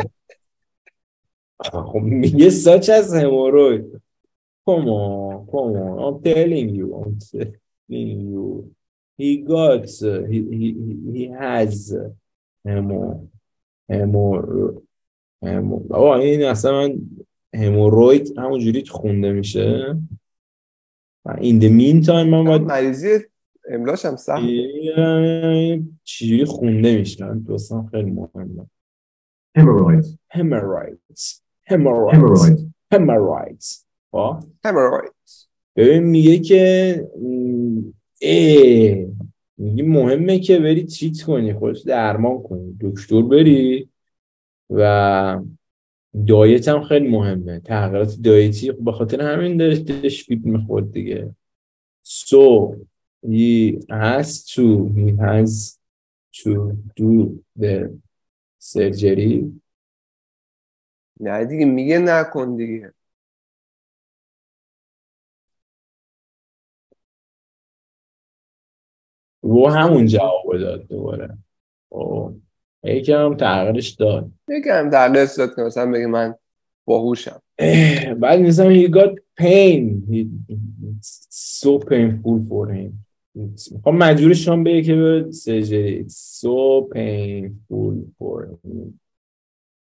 خب 1.60 2.00
میگه 2.00 2.50
such 2.50 2.88
as 2.88 3.12
hemorrhoid 3.12 4.00
come 4.68 4.86
on 4.88 5.46
come 5.50 5.72
on. 5.84 5.94
I'm 6.04 6.16
telling 6.22 6.68
you 6.78 6.86
I'm 7.00 7.18
telling 7.30 8.20
you. 8.32 8.46
He 9.18 9.30
got 9.38 9.88
he, 10.30 10.38
he, 10.58 10.68
he 11.14 11.22
has 11.40 11.74
hemo 12.66 14.40
آقا 15.90 16.16
این 16.16 16.44
اصلا 16.44 16.72
من 16.72 16.98
هموروید 17.54 18.38
همونجوری 18.38 18.84
خونده 18.84 19.32
میشه. 19.32 19.96
و 21.24 21.36
in 21.36 21.60
the 21.62 21.68
meantime 21.68 22.08
من 22.08 22.44
باید 22.44 22.62
مریضی 22.62 23.18
املاش 23.70 24.04
هم 24.04 24.16
سخت. 24.16 24.42
چجوری 26.04 26.44
خونده 26.44 26.98
میشه 26.98 27.24
من 27.24 27.38
دوستان 27.38 27.86
خیلی 27.86 28.10
مهمه. 28.10 28.66
Hemorrhoids, 29.58 30.06
hemorrhoids. 30.34 31.40
Hemorrhoids. 31.70 32.14
Hemorrhoids, 32.14 32.60
hemorrhoids. 32.94 33.84
خب؟ 34.12 34.36
همراید 34.64 35.12
ببین 35.76 36.02
میگه 36.02 36.38
که 36.38 37.08
اه 38.22 39.06
میگه 39.58 39.82
مهمه 39.82 40.38
که 40.38 40.58
بری 40.58 40.84
تریت 40.84 41.22
کنی 41.22 41.54
خودت 41.54 41.84
درمان 41.84 42.42
کنی. 42.42 42.78
دکتر 42.80 43.22
بری. 43.22 43.88
و 44.70 45.40
دایت 46.26 46.68
هم 46.68 46.82
خیلی 46.84 47.08
مهمه. 47.08 47.60
تغییرات 47.60 48.16
دایتی 48.24 48.72
به 48.72 48.92
خاطر 48.92 49.22
همین 49.22 49.56
داره 49.56 49.76
دلش 49.76 50.24
فیلم 50.24 50.50
می‌خورد 50.50 50.92
دیگه. 50.92 51.34
so 52.06 52.74
he 53.24 53.78
has 53.90 54.28
to 54.54 54.64
he 54.96 55.08
has 55.26 55.78
to 56.40 56.50
do 57.00 57.10
the 57.62 57.90
surgery 58.60 59.44
نه 61.20 61.44
دیگه 61.44 61.64
میگه 61.64 61.98
نکن 61.98 62.56
دیگه. 62.56 62.92
و 69.44 69.66
همون 69.70 70.06
جواب 70.06 70.58
داد 70.60 70.86
دوباره. 70.88 71.38
یکم 72.86 73.34
تغییرش 73.36 73.90
داد. 73.90 74.30
یکم 74.48 74.90
در 74.90 75.08
داد 75.08 75.56
که 75.56 75.62
مثلا 75.62 75.90
بگه 75.90 76.06
من 76.06 76.34
باهوشم. 76.84 77.42
اه، 77.58 78.14
بعد 78.14 78.40
مثلا 78.40 78.74
he 78.74 78.88
got 78.88 79.14
pain. 79.40 80.02
He, 80.10 80.26
it's 80.90 81.26
so 81.62 81.78
painful 81.78 82.38
for 82.48 82.66
him. 82.72 82.92
It's- 83.38 83.74
خب 83.84 83.88
مجبورش 83.88 84.48
هم 84.48 84.64
بگه 84.64 84.82
که 84.82 84.94
به 84.94 85.26
سرجری 85.32 86.04
it's 86.08 86.40
so 86.40 86.88
painful 86.94 87.94
for 88.18 88.46
him. 88.46 89.00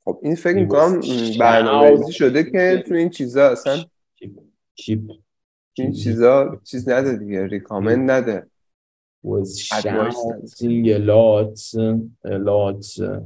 خب 0.05 0.21
این 0.23 0.35
فکر 0.35 0.57
می‌کنم 0.57 1.01
برنامه‌ریزی 1.41 2.13
شده 2.13 2.51
که 2.51 2.85
تو 2.89 2.95
این 2.95 3.11
چیزا 3.11 3.51
اصلا 3.51 3.77
تو 3.77 4.27
این 5.79 5.93
چیزا 5.93 6.61
چیز 6.65 6.89
نده 6.89 7.17
دیگه 7.17 7.47
ریکامند 7.47 8.11
نده. 8.11 8.47
Was 9.23 9.61
shouting 9.61 10.89
a 10.91 10.99
lot, 10.99 11.59
a 12.25 12.39
lot, 12.39 12.85
uh, 13.01 13.21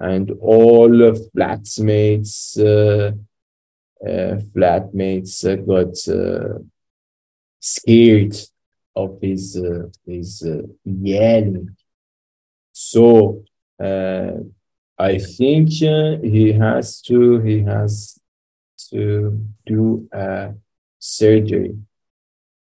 and 0.00 0.30
all 0.40 0.88
the 0.88 1.12
flatmates, 1.34 2.58
uh, 2.58 3.12
uh, 4.06 4.36
flatmates 4.54 5.42
got 5.66 5.96
uh, 6.14 6.58
scared 7.60 8.36
of 8.94 9.18
his 9.20 9.56
uh, 9.56 9.88
his 10.06 10.42
uh, 10.42 10.62
yelling. 10.84 11.76
So 12.72 13.44
uh, 13.80 14.32
I 14.98 15.18
think 15.18 15.70
uh, 15.82 16.18
he 16.22 16.52
has 16.52 17.00
to 17.02 17.40
he 17.40 17.60
has 17.62 18.18
to 18.90 19.44
do 19.66 20.08
a 20.12 20.54
surgery. 20.98 21.76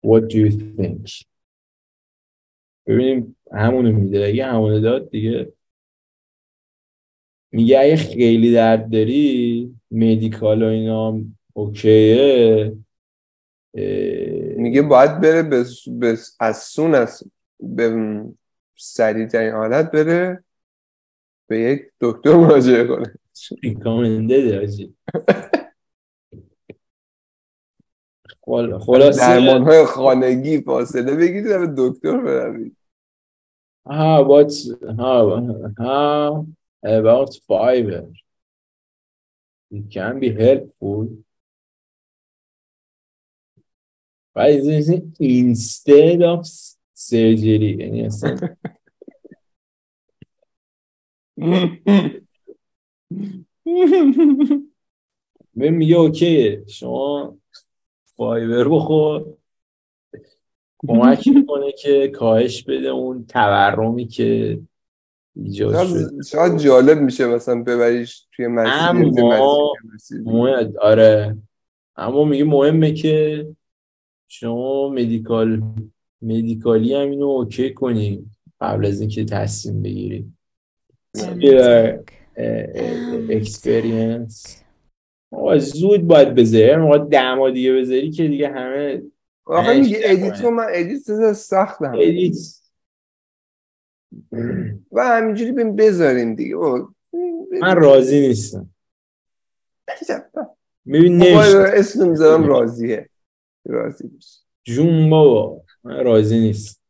What 0.00 0.28
do 0.28 0.38
you 0.38 0.50
think? 0.50 1.08
ببینیم 2.88 3.36
همونو 3.52 3.92
میده. 3.92 4.26
اگه 4.26 4.46
همونو 4.46 4.80
داد 4.80 5.10
دیگه 5.10 5.52
میگه 7.52 7.80
اگه 7.80 7.96
خیلی 7.96 8.52
درد 8.52 8.90
داری 8.92 9.74
مدیکال 9.90 10.62
و 10.62 10.66
اینا 10.66 11.20
اوکیه. 11.52 12.76
میگه 14.56 14.82
باید 14.82 15.20
بره 15.20 15.42
به 15.42 15.64
به 16.00 16.18
از 16.40 16.56
سون 16.58 16.94
از 16.94 17.22
به 17.60 18.22
سریع 18.76 19.26
ترین 19.26 19.52
حالت 19.52 19.90
بره 19.90 20.44
به 21.46 21.60
یک 21.60 21.82
دکتر 22.00 22.36
مراجعه 22.36 22.84
کنه. 22.84 23.14
ریکامنده 23.62 24.50
داشتی 24.50 24.94
خلاصه 28.78 29.20
درمان 29.20 29.62
های 29.62 29.84
خانگی 29.84 30.60
فاصله 30.60 31.16
بگیرید 31.16 31.46
و 31.46 31.58
به 31.58 31.74
دکتر 31.76 32.16
بروید. 32.20 32.76
how 33.88 34.20
about 34.20 34.52
how, 34.98 35.22
how 35.78 36.46
about 36.82 37.30
fiber 37.48 38.04
it 39.70 39.90
can 39.90 40.18
be 40.20 40.30
helpful. 40.32 41.08
But 44.34 44.50
it's 44.50 44.88
instead 45.18 46.22
of 46.22 46.46
surgery? 46.94 47.76
یعنی 47.80 48.06
اصلا 48.06 48.36
ببین 55.56 55.74
میگه 55.74 55.96
اوکیه. 55.96 56.64
شما 56.68 57.38
فایبر 58.18 58.68
بخور. 58.68 59.24
کمک 60.78 61.28
می‌کنه 61.28 61.72
که 61.72 62.08
کاهش 62.08 62.62
بده 62.62 62.88
اون 62.88 63.26
تورمی 63.26 64.06
که 64.06 64.60
ایجاد 65.36 65.86
شده. 65.86 66.22
شاید- 66.22 66.56
جالب 66.58 66.98
میشه 66.98 67.26
مثلا 67.26 67.62
ببریش 67.62 68.26
توی 68.32 68.46
مسیر 68.46 68.72
اما-. 68.72 69.72
مهم- 70.24 70.72
آره. 70.80 71.36
اما 71.96 72.24
میگه 72.24 72.44
مهمه 72.44 72.92
که 72.92 73.46
شما 74.28 74.88
مدیکال 74.88 75.62
مدیکالی 76.22 76.94
هم 76.94 77.10
اینو 77.10 77.26
اوکی 77.26 77.74
کنی 77.74 78.26
قبل 78.60 78.86
از 78.86 79.00
اینکه 79.00 79.24
تصمیم 79.24 79.82
بگیری. 79.82 80.32
اکسپریانس 83.30 84.62
آقا 85.30 85.58
زود 85.58 86.06
باید 86.06 86.34
بذاری 86.34 86.76
موقع 86.76 86.98
ده 86.98 87.34
ماه 87.34 87.50
دیگه 87.50 87.72
بذاری 87.72 88.10
که 88.10 88.28
دیگه 88.28 88.48
همه 88.48 89.02
آخه 89.44 89.80
میگه. 89.80 89.98
ادیت 90.02 90.40
رو 90.40 90.50
من 90.50 90.66
ادیت 90.70 91.32
سختم. 91.32 91.92
ادیت. 91.94 92.36
و 94.92 95.04
همینجوری 95.08 95.52
بیم 95.52 95.76
بذاریم 95.76 96.34
دیگه. 96.34 96.56
بابا. 96.56 96.88
من 97.60 97.76
راضی 97.76 98.20
نیستم. 98.20 98.70
ببین 100.86 101.22
اسم 101.22 102.08
می‌ذارم 102.08 102.46
راضیه. 102.46 103.08
راضی 103.64 104.08
باش. 104.08 104.40
جون 104.64 105.10
بابا 105.10 105.62
من 105.84 106.04
راضی 106.04 106.38
نیست 106.38 106.82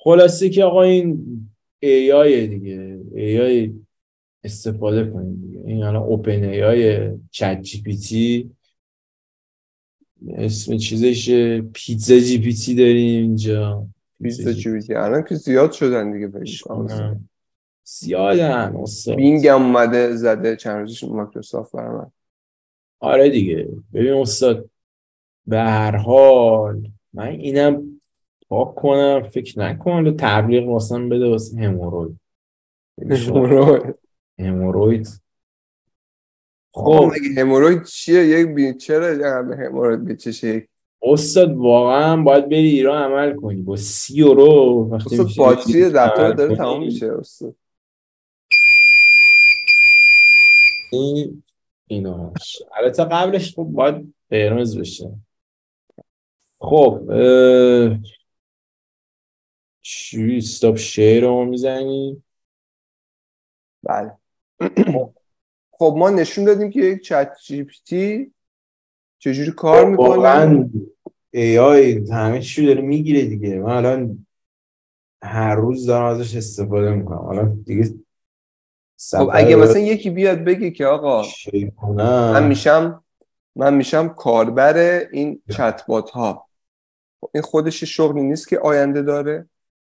خلاصه 0.00 0.48
که 0.48 0.64
آقا 0.64 0.82
این 0.82 1.26
AI 1.80 2.46
دیگه. 2.46 3.00
ای 3.14 3.40
آی 3.40 3.74
استفاده 4.44 5.10
کنید 5.10 5.42
دیگه. 5.42 5.60
این 5.66 5.82
الان 5.82 6.02
اوپن 6.02 6.44
ای 6.44 6.62
آی 6.62 7.10
چت 7.30 7.60
جی 7.60 7.82
پی 7.82 7.96
تی 7.96 8.50
اسم 10.28 10.76
چیزش 10.76 11.30
PizzaGPT 11.74 12.74
داریم 12.74 13.22
اینجا. 13.22 13.86
بیست 14.20 14.52
چی 14.52 14.70
بیتی 14.70 14.94
الان 14.94 15.24
که 15.24 15.34
زیاد 15.34 15.72
شدن 15.72 16.12
دیگه. 16.12 16.44
زیادن 17.84 18.84
بینگ 19.16 19.46
هم 19.46 19.62
اومده 19.62 20.16
زده. 20.16 20.56
چند 20.56 20.78
روزش 20.80 21.04
مایکروسافت 21.04 21.72
برای 21.72 21.98
من. 21.98 22.10
آره 22.98 23.30
دیگه. 23.30 23.68
ببین 23.94 24.12
استاد 24.12 24.70
به 25.46 25.58
هر 25.58 25.96
حال 25.96 26.88
من 27.12 27.26
اینم 27.28 28.00
پاک 28.48 28.74
کنم 28.74 29.22
فکر 29.22 29.58
نکنم 29.58 30.16
تبلیغ 30.18 30.68
واسم 30.68 31.08
بده 31.08 31.28
واسه 31.28 31.56
هموروید 31.60 32.18
هموروید 33.10 33.99
خب 34.40 35.04
خب. 36.72 37.10
مگه 37.12 37.40
هموروید 37.40 37.84
چیه؟ 37.84 38.26
یک 38.26 38.46
بی 38.46 38.74
چرا 38.74 39.42
به 39.42 39.56
هموروید 39.56 40.04
یک؟ 40.44 40.68
استاد 41.02 41.56
واقعا 41.56 42.22
باید 42.22 42.48
بری 42.48 42.68
ایران 42.68 43.12
عمل 43.12 43.36
کنی. 43.36 43.62
با 43.62 43.76
سی 43.76 44.14
یورو 44.14 44.88
وقتی 44.92 45.16
میشه 45.16 45.36
باتری 45.38 45.84
لپتاپ 45.84 46.36
داره 46.36 46.56
تمام 46.56 46.84
میشه 46.84 47.12
اصلا 47.18 47.52
این 50.92 51.42
ایناش 51.86 52.62
البته 52.76 53.04
قبلش 53.04 53.54
خب 53.54 53.62
باید 53.62 54.14
قرمز 54.30 54.78
بشه. 54.78 55.10
خب 56.58 57.10
اه... 57.10 57.98
چی؟ 59.80 60.36
استاپ 60.36 60.76
شیر 60.76 61.24
رو 61.24 61.44
می‌زنی 61.44 62.22
بله. 63.82 64.19
خب 65.70 65.94
ما 65.98 66.10
نشون 66.10 66.44
دادیم 66.44 66.70
که 66.70 66.80
یک 66.80 67.02
ChatGPT 67.02 68.32
چجوری 69.18 69.52
کار 69.52 69.90
می‌کنه. 69.90 70.08
واقعا 70.08 70.70
AI 71.30 72.10
همه 72.10 72.40
چی 72.40 72.66
داره 72.66 72.80
می‌گیره 72.80 73.24
دیگه. 73.24 73.58
من 73.58 73.76
الان 73.76 74.26
هر 75.22 75.54
روز 75.54 75.86
دارم 75.86 76.04
ازش 76.04 76.36
استفاده 76.36 76.90
می‌کنم. 76.90 77.24
الان 77.24 77.62
دیگه 77.66 77.94
خب 79.10 79.30
اگه 79.32 79.56
مثلا 79.56 79.82
یکی 79.82 80.10
بیاد 80.10 80.38
بگه 80.38 80.70
که 80.70 80.86
آقا 80.86 81.24
من 81.96 82.46
میشم 82.46 83.04
من 83.56 83.74
میشم 83.74 84.08
کاربر 84.08 84.76
این 85.12 85.42
چت 85.50 85.86
بات 85.86 86.10
ها 86.10 86.46
خب 87.20 87.30
این 87.34 87.42
خودش 87.42 87.84
شغلی 87.84 88.22
نیست 88.22 88.48
که 88.48 88.58
آینده 88.58 89.02
داره. 89.02 89.48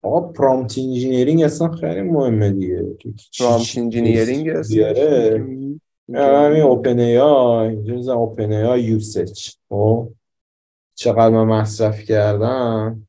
آقا 0.03 0.21
prompt 0.21 0.79
engineering 0.79 1.43
اصلا 1.43 1.69
خیلی 1.69 2.01
مهمه 2.03 2.51
دیگه. 2.51 2.97
پرامپت 3.39 3.79
انجینیرینگ 3.79 4.51
بیاره 4.69 5.47
همین 6.15 6.63
اوپن 6.63 6.99
ای 6.99 7.19
آی 7.19 7.77
اوپن 8.11 8.53
ای 8.53 8.63
آی 8.63 8.83
یوسج 8.83 9.51
چقدر 10.95 11.29
من 11.29 11.45
مصرف 11.45 12.01
کردم؟ 12.01 13.09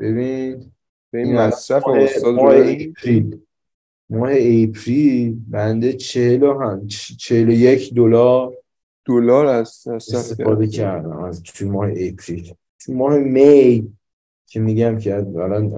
ببین 0.00 0.72
به 1.10 1.18
این 1.18 1.26
این 1.26 1.36
الان 1.36 1.48
مصرف 1.48 1.88
است 1.88 2.13
تو 2.13 2.38
اپریل. 2.38 3.38
ماه 4.10 4.30
اپریل 4.30 5.36
بنده 5.48 5.92
چهل 5.92 6.42
و 6.42 6.58
هم 6.58 6.86
چهل 7.18 7.48
و 7.48 7.52
یک 7.52 7.94
دلار 7.94 8.52
دلار 9.04 9.46
از 9.46 9.86
استفاده 9.88 10.66
کردم 10.66 11.18
از 11.24 11.42
توی 11.42 11.68
ماه 11.68 11.88
اپریل. 11.96 12.54
توی 12.80 12.94
ماه 12.94 13.18
می 13.18 13.95
که 14.46 14.60
میگم 14.60 14.98
که 14.98 15.14
الان 15.14 15.72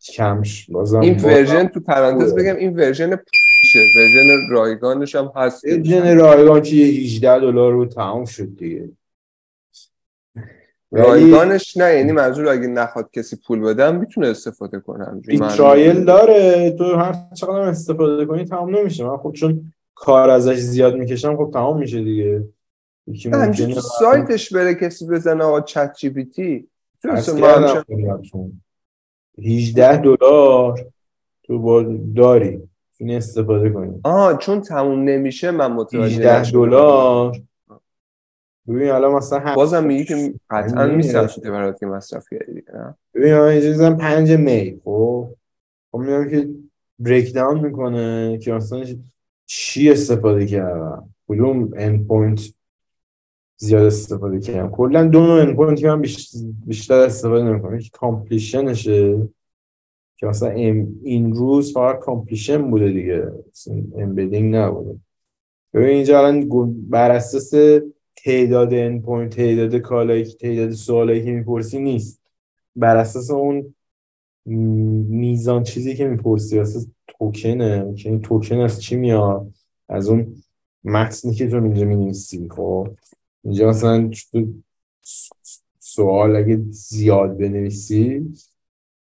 کمش 0.00 0.70
بازم 0.70 1.00
این 1.00 1.20
ورژن 1.20 1.66
تو 1.66 1.80
پرانتز. 1.80 2.34
بگم 2.34 2.56
این 2.56 2.76
ورژن 2.76 3.16
پشه 3.16 3.78
ورژن 3.96 4.50
رایگانش 4.50 5.14
هم 5.14 5.32
هست 5.36 5.66
جن 5.66 6.18
رایگان 6.18 6.62
که 6.62 6.76
یه 6.76 7.04
18 7.04 7.40
دلار 7.40 7.72
رو 7.72 7.86
تمام 7.86 8.24
شد 8.24 8.56
دیگه 8.56 8.88
ولی 10.92 11.04
رایگانش 11.04 11.76
نه 11.76 11.94
یعنی 11.94 12.12
منظور 12.12 12.48
اگه 12.48 12.66
نخواد 12.66 13.10
کسی 13.12 13.36
پول 13.46 13.60
بدم 13.60 13.96
می‌تونه 13.96 14.26
استفاده 14.26 14.82
معلومه. 14.88 15.48
ترایل 15.48 16.04
داره 16.04 16.70
تو 16.70 16.84
هر 16.84 17.14
چقدر 17.34 17.60
استفاده 17.60 18.26
کنی 18.26 18.44
تمام 18.44 18.76
نمیشه 18.76 19.04
من 19.04 19.16
خب 19.16 19.32
چون 19.32 19.72
کار 19.94 20.30
ازش 20.30 20.56
زیاد 20.56 20.96
می‌کشم 20.96 21.36
خب 21.36 21.50
تمام 21.52 21.78
میشه 21.78 22.02
دیگه 22.02 22.44
یکی 23.06 23.30
تو 23.74 23.80
سایتش 23.80 24.52
بره 24.52 24.74
کسی 24.74 25.06
بزنه 25.06 25.44
آقا 25.44 25.60
چت 25.60 25.94
جی 25.98 26.10
پی 26.10 26.24
تی. 26.24 26.68
18 29.44 29.96
دلار 29.96 30.86
تو 31.42 31.82
داری. 32.16 32.68
می‌تونی 32.92 33.16
استفاده 33.16 33.70
کنی. 33.70 34.00
آها 34.04 34.36
چون 34.36 34.60
تموم 34.60 35.02
نمیشه 35.02 35.50
من 35.50 35.72
متوجه 35.72 36.04
18 36.04 36.40
نشدم. 36.40 36.60
دلار. 36.60 37.38
ببین 38.68 38.90
الان 38.90 39.14
مثلا 39.14 39.38
هم 39.38 39.54
بازم 39.54 39.84
میگی 39.84 40.04
که 40.04 40.34
قطعا 40.50 40.82
همین 40.82 40.94
میصرفه 40.94 41.50
برات 41.50 41.80
که 41.80 41.86
مصرف 41.86 42.24
کردی 42.30 42.62
نه؟ 42.74 42.94
ببین 43.14 43.34
من 43.34 43.40
اینجا 43.40 43.72
دیدم 43.72 43.96
5 43.96 44.32
می 44.32 44.80
خب؟ 44.84 45.28
خب 45.92 45.98
میگم 45.98 46.30
که 46.30 46.48
بریک 46.98 47.34
داون 47.34 47.60
می‌کنه 47.60 48.38
که 48.38 48.52
مثلا 48.52 48.84
چی 49.46 49.90
استفاده 49.90 50.46
کردم؟ 50.46 51.08
کدوم 51.28 51.70
endpoint 51.76 52.40
زیاد 53.60 53.84
استفاده 53.84 54.40
کردم. 54.40 54.70
کلا 54.70 55.04
دو 55.04 55.20
نوع 55.20 55.40
endpoint 55.40 55.80
که 55.80 55.88
من 55.88 56.00
بیش- 56.00 56.34
بیشتر 56.66 56.94
استفاده 56.94 57.44
نمی‌کنم. 57.44 57.78
یکی 57.78 57.90
completion 57.92 58.97
شه 58.97 59.28
که 60.16 60.26
مثلا 60.26 60.50
این 61.02 61.32
روز 61.32 61.72
فقط 61.72 61.98
completion 61.98 62.70
بوده 62.70 62.92
دیگه. 62.92 63.32
embedding 63.96 64.54
نبوده. 64.54 64.98
ببین 65.74 65.88
اینجا 65.88 66.18
الان 66.18 66.48
بر 66.88 67.10
اساس 67.10 67.52
تعداد 68.16 68.74
endpoint 68.74 69.36
تعداد 69.36 69.76
call 69.76 70.03
هایی 70.03 70.24
که 70.24 70.36
تعداد 70.36 70.70
سوالایی 70.70 71.24
که 71.24 71.32
می‌پرسی 71.32 71.78
نیست. 71.78 72.20
بر 72.76 72.96
اساس 72.96 73.30
اون 73.30 73.74
میزان 74.46 75.62
چیزی 75.62 75.94
که 75.94 76.08
می‌پرسی 76.08 76.58
اساس 76.58 76.86
توکنه 77.08 77.94
که 77.94 78.08
این 78.08 78.20
توکن 78.20 78.60
از 78.60 78.82
چی 78.82 78.96
میاد؟ 78.96 79.54
از 79.88 80.08
اون 80.08 80.34
متنی 80.84 81.34
که 81.34 81.48
تو 81.48 81.56
اینجا 81.62 81.84
می‌نویسی 81.84 82.48
خب؟ 82.50 82.88
اینجا 83.48 83.68
مثلا 83.68 84.10
سوال 85.78 86.36
اگه 86.36 86.60
زیاد 86.70 87.38
بنویسی 87.38 88.32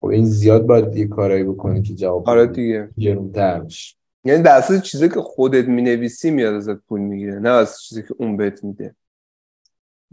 خب 0.01 0.07
این 0.07 0.25
زیاد 0.25 0.67
باید 0.67 0.97
یه 0.97 1.07
کارایی 1.07 1.45
بکنی 1.45 1.83
که 1.83 1.95
جواب 1.95 2.29
آره. 2.29 2.47
دیگه. 2.47 2.91
گرون‌تر 2.99 3.61
میشه 3.61 3.97
یعنی 4.25 4.43
در 4.43 4.57
اساس 4.59 4.83
چیزی 4.83 5.09
که 5.09 5.21
خودت 5.21 5.69
می‌نویسی 5.69 6.31
میاد 6.31 6.55
ازت 6.55 6.77
پول 6.77 7.01
می‌گیره 7.01 7.39
نه 7.39 7.49
از 7.49 7.83
چیزی 7.83 8.03
که 8.03 8.15
اون 8.19 8.37
بهت 8.37 8.65
میده. 8.65 8.95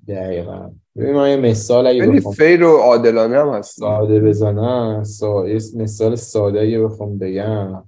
دقیقا. 0.07 0.71
ببین 0.95 1.13
من 1.15 1.29
یه 1.29 1.35
مثال 1.37 1.87
اگه 1.87 2.05
خیلی 2.05 2.17
بخوام 2.17 2.33
فیر 2.33 2.63
و 2.63 2.77
عادلانه 2.77 3.37
هم 3.37 3.49
هست. 3.49 3.79
ساده 3.79 4.19
بزنم. 4.19 5.03
سا... 5.03 5.47
یه 5.49 5.59
مثال 5.75 6.15
ساده 6.15 6.61
اگه 6.61 6.83
بخوام 6.83 7.17
بگم. 7.17 7.83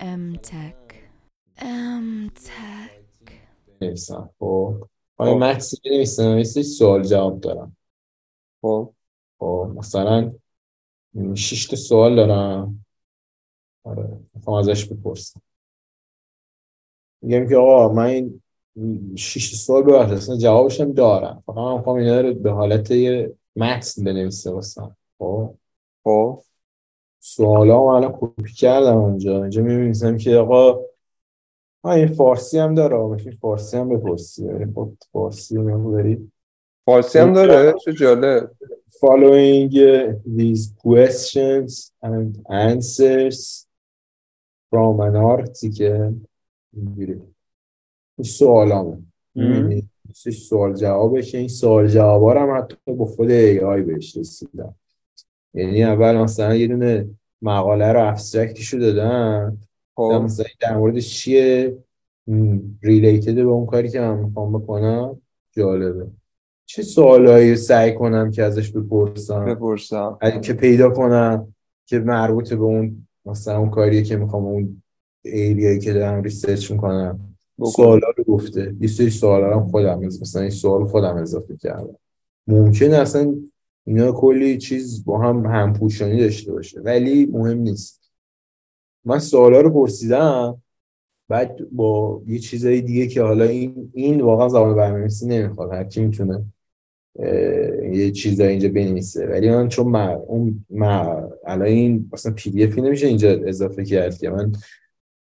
M 0.00 0.38
Tech. 0.42 0.86
بنویسم 3.80 4.30
خب. 4.38 4.74
یه 5.20 5.26
خب. 5.26 5.36
متنی 5.36 5.78
بنویسم 5.84 6.38
یه 6.38 6.44
سوال 6.44 7.02
جواب 7.02 7.40
دارم. 7.40 7.76
خب. 8.62 8.92
خب 9.38 9.70
مثلا 9.76 10.32
شش 11.34 11.66
تا 11.66 11.76
سوال 11.76 12.16
دارم. 12.16 12.84
آره 13.84 14.20
می‌خوام 14.34 14.56
ازش 14.56 14.84
بپرسم. 14.84 15.40
میگم 17.22 17.48
که 17.48 17.56
آقا 17.56 17.92
من 17.92 18.04
این 18.04 18.42
شش 19.16 19.54
سوال 19.54 19.82
ببخشید 19.82 20.16
اصلا 20.16 20.36
جوابش 20.36 20.80
هم 20.80 20.92
دارم. 20.92 21.42
فقط 21.46 21.56
من 21.56 21.76
می‌خوام 21.76 21.96
اینا 21.96 22.20
رو 22.20 22.34
به 22.34 22.52
حالت 22.52 22.90
یه 22.90 23.34
متن 23.56 24.04
بنویسه 24.04 24.50
واسم. 24.50 24.96
خب. 25.18 25.54
خب. 26.04 26.42
سوالا 27.20 27.96
الان 27.96 28.12
کپی 28.20 28.52
کردم 28.52 28.96
اونجا. 28.96 29.42
اینجا 29.42 29.62
می‌نویسم 29.62 30.16
که 30.16 30.36
آقا 30.36 30.80
ها 31.86 31.92
این 31.92 32.06
فارسی 32.06 32.58
هم 32.58 32.74
داره 32.74 33.14
میشه 33.14 33.30
فارسی 33.30 33.76
هم 33.76 33.88
بپرسی. 33.88 34.48
خب 34.74 34.92
فارسی 35.12 35.56
هم 35.56 35.92
داری 35.92 36.32
فارسی 36.84 37.18
هم 37.18 37.32
داره؟ 37.32 37.74
چه 37.84 37.92
جالب. 37.92 38.50
following 39.00 39.70
these 40.38 40.72
questions 40.84 41.72
and 42.02 42.30
answers 42.48 43.38
from 44.70 45.00
an 45.00 45.16
article. 45.16 46.12
اینجوری. 46.76 47.22
این 48.18 48.24
سوالامه 48.24 48.98
یه 49.34 50.32
سوال 50.32 50.74
جوابه 50.74 51.22
که 51.22 51.38
این 51.38 51.48
سوال 51.48 51.88
جوابا 51.88 52.34
هم 52.34 52.58
حتی 52.58 52.76
با 52.94 53.04
خود 53.04 53.28
AI 53.28 53.82
بهش 53.86 54.16
رسیدم. 54.16 54.74
یعنی 55.54 55.84
اول 55.84 56.16
مثلا 56.16 56.54
یه 56.54 56.66
دونه 56.66 57.08
مقاله 57.42 57.92
رو 57.92 58.08
abstract 58.08 58.59
شو 58.59 58.78
دادن. 58.78 59.50
دیدم 59.50 59.65
خب. 59.96 60.26
در 60.60 60.76
موردش 60.76 61.14
چیه؟ 61.14 61.78
related 62.82 63.34
به 63.34 63.42
اون 63.42 63.66
کاری 63.66 63.88
که 63.88 64.00
من 64.00 64.18
می‌خوام 64.18 64.52
بکنم؟ 64.52 65.20
جالبه. 65.52 66.06
چه 66.66 66.82
سوالایی 66.82 67.56
سعی 67.56 67.94
کنم 67.94 68.30
که 68.30 68.42
ازش 68.42 68.70
بپرسم؟ 68.70 69.44
بپرسم. 69.44 70.18
که 70.42 70.52
پیدا 70.52 70.90
کنم 70.90 71.54
که 71.86 71.98
مربوط 71.98 72.54
به 72.54 72.64
اون 72.64 73.06
مثلا 73.26 73.58
اون 73.58 73.70
کاریه 73.70 74.02
که 74.02 74.16
می‌خوام 74.16 74.44
اون 74.44 74.82
area 75.24 75.60
یی 75.60 75.78
که 75.78 75.92
دارم 75.92 76.22
research 76.22 76.70
می‌کنم. 76.70 77.20
سوالا 77.76 78.08
رو 78.16 78.24
گفته. 78.24 78.74
یه 78.80 78.88
سری 78.88 79.10
سوالا 79.10 79.60
هم 79.60 79.68
خودم 79.68 79.98
مثلا 79.98 80.42
این 80.42 80.50
سوال 80.50 80.86
خودم 80.86 81.16
اضافه 81.16 81.56
کردم. 81.56 81.96
ممکنه 82.46 82.96
اصلا 82.96 83.34
اینا 83.84 84.12
کلی 84.12 84.58
چیز 84.58 85.04
با 85.04 85.18
هم 85.18 85.46
همپوشانی 85.46 86.20
داشته 86.20 86.52
باشه 86.52 86.80
ولی 86.80 87.26
مهم 87.26 87.58
نیست. 87.58 88.05
من 89.06 89.18
سوالا 89.18 89.60
رو 89.60 89.70
پرسیدم 89.70 90.62
بعد 91.28 91.70
با 91.72 92.22
یه 92.26 92.38
چیزای 92.38 92.80
دیگه 92.80 93.06
که 93.06 93.22
حالا 93.22 93.44
این 93.44 93.90
این 93.94 94.20
واقعا 94.20 94.48
زبان 94.48 94.76
برنامه‌نویسی 94.76 95.26
نمی‌خواد 95.26 95.72
هر 95.72 95.84
کی 95.84 96.00
می‌تونه 96.00 96.44
یه 97.92 98.10
چیزایی 98.10 98.50
اینجا 98.50 98.68
بنویسه. 98.68 99.26
ولی 99.26 99.50
من 99.50 99.68
چون 99.68 99.88
من 99.88 100.08
اون 100.08 100.66
من 100.70 101.28
الان 101.46 101.62
این 101.62 102.10
مثلا 102.12 102.32
پی 102.32 102.50
دی 102.50 102.64
افی 102.64 102.82
نمیشه 102.82 103.06
اینجا 103.06 103.30
اضافه 103.30 103.84
کرد 103.84 104.18
که 104.18 104.30
من 104.30 104.52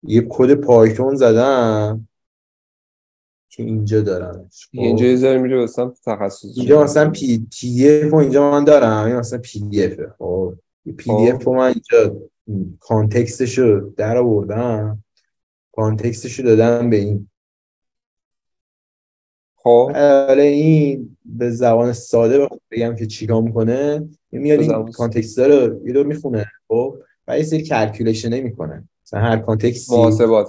یه 0.02 0.26
کد 0.28 0.54
پایتون 0.54 1.16
زدم 1.16 2.08
که 3.48 3.62
اینجا 3.62 4.00
دارم. 4.00 4.48
اینجا 4.70 5.06
یه 5.06 5.16
ذره 5.16 5.38
میره 5.38 5.62
مثلا 5.62 5.92
تخصص 6.06 6.44
اینجا 6.56 6.84
مثلا 6.84 7.10
PDF 7.10 8.14
اینجا 8.14 8.50
من 8.50 8.64
دارم 8.64 9.06
این 9.06 9.16
مثلا 9.16 9.38
PDF 9.38 10.00
خب. 10.18 10.54
PDF 10.96 11.44
رو 11.44 11.54
من 11.54 11.66
اینجا 11.66 12.16
context 12.80 13.41
ش 13.41 13.58
رو 13.58 13.92
در 13.96 14.16
آوردم. 14.16 15.04
context 15.72 16.24
ش 16.24 16.38
رو 16.38 16.44
دادم 16.44 16.90
به 16.90 16.96
این. 16.96 17.28
خب. 19.56 19.90
حالا 19.94 20.42
این 20.42 21.16
به 21.24 21.50
زبان 21.50 21.92
ساده 21.92 22.48
بگم 22.70 22.96
که 22.96 23.06
چیکار 23.06 23.42
می‌کنه؟ 23.42 24.08
میاد 24.32 24.60
این 24.60 24.90
context 24.92 25.38
رو 25.38 25.86
یه 25.86 25.92
دور 25.92 26.06
می‌خونه 26.06 26.46
خب؟ 26.68 26.98
و 27.28 27.38
یه 27.38 27.44
سری 27.44 27.62
calculation 27.62 28.40
می‌کنه. 28.40 28.88
مثلا 29.06 29.20
هر 29.20 29.36
context 29.36 29.89
ی 29.89 29.96
محاسبات 29.96 30.48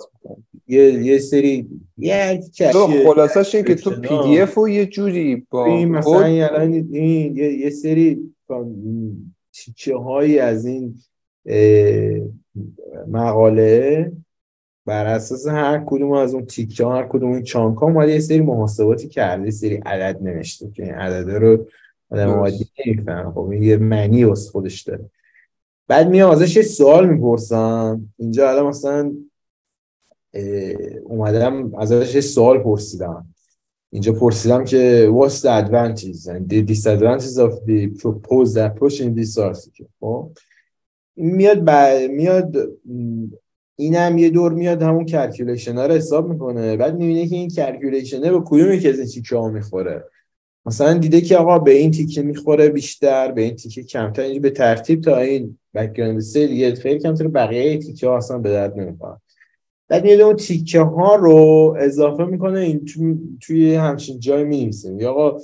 یه 0.68 0.94
یه 0.94 1.20
سری 1.20 1.70
یه 1.98 2.44
کشی 2.56 3.06
خلاصش 3.06 3.56
اینه 3.56 3.68
که 3.68 3.76
تو 3.76 3.90
پی 3.90 4.24
دی. 4.24 4.42
اف 4.42 4.54
رو 4.54 4.70
یه 4.70 4.86
جوری 4.86 5.48
با 5.50 5.66
این 5.66 5.90
مثلا 5.90 6.24
الان 6.24 6.74
این 6.74 7.38
یه, 7.38 7.54
یه 7.54 7.70
سری 7.70 8.34
تیکه 9.54 9.96
هایی 9.96 10.40
از 10.40 10.66
این 10.66 10.96
مقاله 13.08 14.12
بر 14.86 15.06
اساس 15.06 15.48
هر 15.48 15.84
کدوم 15.86 16.12
از 16.12 16.34
اون 16.34 16.46
تیکه 16.46 16.86
هر 16.86 17.08
کدوم 17.08 17.32
این 17.32 17.44
چانک 17.44 17.78
ها 17.78 17.86
اومده 17.86 18.12
یه 18.12 18.20
سری 18.20 18.42
محاسباتی 18.42 19.08
کرده 19.08 19.46
یه 19.46 19.52
سری 19.52 19.76
عدد 19.76 20.24
نوشته 20.24 20.72
که 20.72 20.84
این 20.84 20.94
عدده 20.94 21.40
رو 21.40 21.66
آدم. 22.10 22.30
عادی 22.30 22.68
نمی‌فهمه. 22.88 23.32
خب 23.32 23.50
این 23.50 23.64
یه 23.64 23.78
معنی 23.78 24.24
واسه 24.24 24.52
خودش 24.52 24.82
داره. 24.82 25.10
بعد 25.88 26.10
میام 26.10 26.32
ازش 26.32 26.56
یه 26.56 26.64
سوال 26.64 27.10
می‌پرسم 27.10 28.10
اینجا 28.18 28.50
الان 28.50 28.66
مثلا 28.66 29.14
اومدم 31.04 31.76
ازش 31.76 32.16
یه 32.16 32.22
سوال 32.22 32.60
پرسیدم. 32.60 33.28
اینجا 33.92 34.14
پرسیدم 34.14 34.64
که 34.64 35.12
what's 35.12 35.40
the 35.42 35.64
advantages 35.64 36.28
and 36.28 36.50
the 36.50 36.62
disadvantages 36.74 37.38
of 37.38 37.52
the 37.68 38.02
proposed 38.02 38.58
approach 38.58 39.00
in 39.02 39.16
this 39.16 39.38
article. 39.38 39.88
خب؟ 40.00 40.32
میاد 41.16 41.66
ب... 41.66 41.72
میاد 42.12 42.56
اینم 43.76 44.18
یه 44.18 44.30
دور 44.30 44.54
میاد 44.54 44.82
همون 44.82 45.06
calculation 45.06 45.78
ها 45.78 45.86
رو 45.86 45.94
حساب 45.94 46.30
می‌کنه. 46.30 46.78
بعد 46.78 46.98
می‌بینه 46.98 47.28
که 47.28 47.36
این 47.36 47.50
calculation 47.50 48.22
به 48.22 48.42
کدوم 48.46 48.72
یکی 48.72 48.90
از 48.90 49.00
این 49.00 49.08
تیکه 49.08 49.36
ها 49.36 49.50
می‌خوره؟ 49.50 50.04
مثلا 50.66 50.94
دیده 50.94 51.22
که 51.22 51.38
آقا 51.38 51.60
به 51.60 51.72
این 51.72 51.92
تیکه 51.92 52.22
می‌خوره 52.22 52.70
بیشتر 52.70 53.32
به 53.32 53.42
این 53.42 53.56
تیکه 53.56 53.84
کمتر 53.84 54.22
اینجا 54.22 54.40
به 54.40 54.50
ترتیب 54.50 55.02
تا 55.02 55.18
این 55.18 55.58
background 55.74 56.20
سه 56.20 56.48
دیگه 56.48 56.76
خیلی 56.76 57.00
کمتر 57.00 57.28
بقیه 57.28 57.78
تیکه 57.78 58.08
ها 58.08 58.18
اصلا 58.18 58.38
به 58.38 58.50
درد 58.50 58.80
نمی‌خوره. 58.80 59.18
بعد 59.90 60.04
میاد 60.04 60.22
اون 60.22 60.36
تیکه 60.36 60.80
ها 60.80 61.16
رو 61.16 61.76
اضافه 61.80 62.26
می‌کنه 62.26 62.60
این 62.60 62.86
تو... 62.86 63.16
توی 63.42 63.76
همچین 63.76 64.20
جای 64.20 64.44
می‌نویسیم. 64.44 65.00
یا 65.00 65.12
آقا 65.12 65.40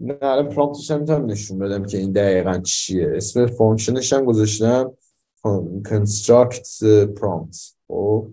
نه 0.00 0.16
الان 0.22 0.48
prompt 0.48 0.80
ش 0.80 0.90
هم 0.90 1.00
می‌تونم 1.00 1.26
نشون 1.26 1.58
بدم 1.58 1.84
که 1.84 1.98
این 1.98 2.12
دقیقا 2.12 2.58
چیه. 2.58 3.12
اسم 3.14 3.46
function 3.46 3.99
ش 3.99 4.12
هم 4.12 4.24
گذاشتم. 4.24 4.92
Construct 5.88 6.66
prompt 7.20 7.74
خب 7.88 8.26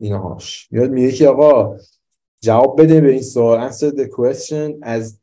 اینهاش. 0.00 0.68
میاد 0.70 0.90
میگه 0.90 1.12
که 1.12 1.28
آقا 1.28 1.76
جواب 2.40 2.82
بده 2.82 3.00
به 3.00 3.10
این 3.10 3.22
سوال 3.22 3.70
answer 3.70 3.90
the 3.90 4.08
question 4.08 4.84
as 4.84 5.18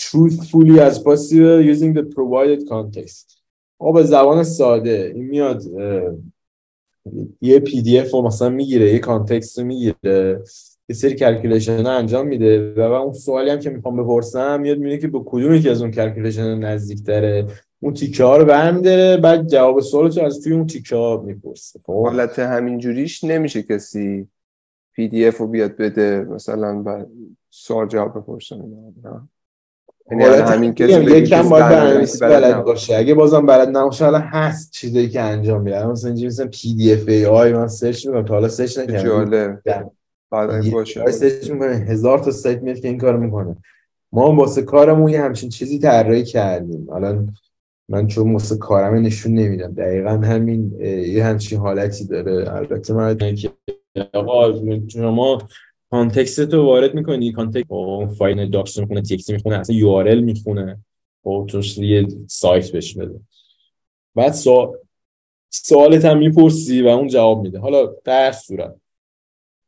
truthfully 0.00 0.78
as 0.88 0.98
possible 0.98 1.60
using 1.72 1.92
the 1.94 2.04
provided 2.16 2.68
context. 2.68 3.38
آقا 3.78 3.92
به 3.92 4.02
زبان 4.02 4.44
ساده 4.44 5.12
این 5.14 5.24
میاد 5.24 5.62
یه 7.40 7.58
PDF 7.58 8.10
رو 8.10 8.22
مثلا 8.22 8.48
می‌گیره 8.48 8.92
یه 8.92 8.98
context 8.98 9.58
رو 9.58 9.64
می‌گیره 9.64 10.42
یه 10.88 10.96
سری 10.96 11.14
calculation 11.14 11.86
انجام 11.86 12.26
میده 12.26 12.74
و 12.74 12.80
اون 12.80 13.12
سوالی 13.12 13.50
هم 13.50 13.58
که 13.58 13.70
می‌خوام 13.70 14.02
بپرسم 14.02 14.60
میاد 14.60 14.78
می‌بینه 14.78 14.98
که 14.98 15.08
به 15.08 15.20
کدوم 15.26 15.54
یکی 15.54 15.68
از 15.68 15.82
اون 15.82 15.90
calculation 15.90 16.58
نزدیک 16.58 17.02
تره 17.02 17.46
اون 17.80 17.94
تیکه 17.94 18.24
ها 18.24 18.36
رو 18.36 18.44
برمیداره 18.44 19.16
بعد 19.16 19.46
جواب 19.46 19.80
سوالش 19.80 20.18
از 20.18 20.40
توی 20.40 20.52
اون 20.52 20.66
تیکه 20.66 20.96
ها 20.96 21.22
می‌پرسه. 21.26 21.80
خب. 21.86 22.02
حالت 22.06 22.38
همین 22.38 22.78
جوریش 22.78 23.24
نمیشه 23.24 23.62
کسی 23.62 24.28
PDF 24.92 25.36
رو 25.38 25.46
بیاد 25.46 25.76
بده 25.76 26.26
مثلا 26.30 26.82
بعد 26.82 27.08
سوال 27.50 27.88
جواب 27.88 28.18
بپرسن 28.18 28.56
یعنی 30.10 30.24
همین 30.24 30.74
کسی 30.74 30.92
یکم 30.92 31.48
باید 31.48 31.64
برنامه‌نویسی 31.64 32.18
بلد. 32.18 32.64
باشه. 32.64 32.96
اگه 32.96 33.14
بازم 33.14 33.46
بلد 33.46 33.68
نباشه 33.76 34.04
حالا 34.04 34.18
هست 34.18 34.72
چیزایی 34.72 35.08
که 35.08 35.20
انجام 35.20 35.62
میده. 35.62 35.86
مثلا 35.86 36.08
اینجوری 36.08 36.26
مثلا 36.28 36.46
PDF 36.46 37.08
AI 37.08 37.52
من 37.52 37.68
search 37.68 38.06
می‌کنم. 38.06 38.24
تا 38.24 38.34
حالا 38.34 38.48
search 38.48 38.78
نکردم. 38.78 39.02
جالب. 39.08 39.62
در- 39.64 39.86
بعد 40.30 40.70
باشه 40.70 41.10
search 41.10 41.50
می‌کنه 41.50 41.74
هزار 41.74 42.18
تا 42.18 42.30
سایت 42.30 42.62
میاد 42.62 42.78
که 42.80 42.88
این 42.88 42.98
کارو 42.98 43.20
می‌کنه. 43.20 43.56
ما 44.12 44.30
هم 44.32 44.38
واسه 44.38 44.62
کارمون 44.62 45.08
یه 45.08 45.22
همچین 45.22 45.48
چیزی 45.48 45.78
طراحی 45.78 46.24
کردیم. 46.24 46.86
الان 46.92 47.34
من 47.88 48.06
چون 48.06 48.32
واسه 48.32 48.56
کارم 48.56 48.94
نشون 48.94 49.34
نمیدم. 49.34 49.74
دقیقا 49.74 50.10
همین 50.10 50.80
یه 50.82 51.24
همچین 51.24 51.58
حالتی 51.58 52.04
داره. 52.04 52.54
البته 52.56 52.94
من 52.94 53.18
آقا 54.12 54.52
شما 54.88 55.38
context 55.90 56.54
رو 56.54 56.64
وارد 56.64 56.94
می‌کنی. 56.94 57.32
context 57.32 57.68
فایل 58.18 58.50
docs 58.50 58.78
می‌خونه 58.78 59.00
X 59.00 59.30
می‌خونه 59.30 59.56
اصلا 59.56 59.76
URL 59.76 60.20
می‌خونه. 60.20 60.78
خب 61.24 61.46
توش 61.48 61.78
یه 61.78 62.08
سایت 62.26 62.72
بهش 62.72 62.94
بده 62.94 63.20
بعد 64.14 64.32
سوال 64.32 64.78
سوالت 65.50 66.04
هم 66.04 66.18
می‌پرسی 66.18 66.82
و 66.82 66.86
اون 66.86 67.08
جواب 67.08 67.42
میده. 67.42 67.58
حالا 67.58 67.94
در 68.04 68.32
صورت. 68.32 68.74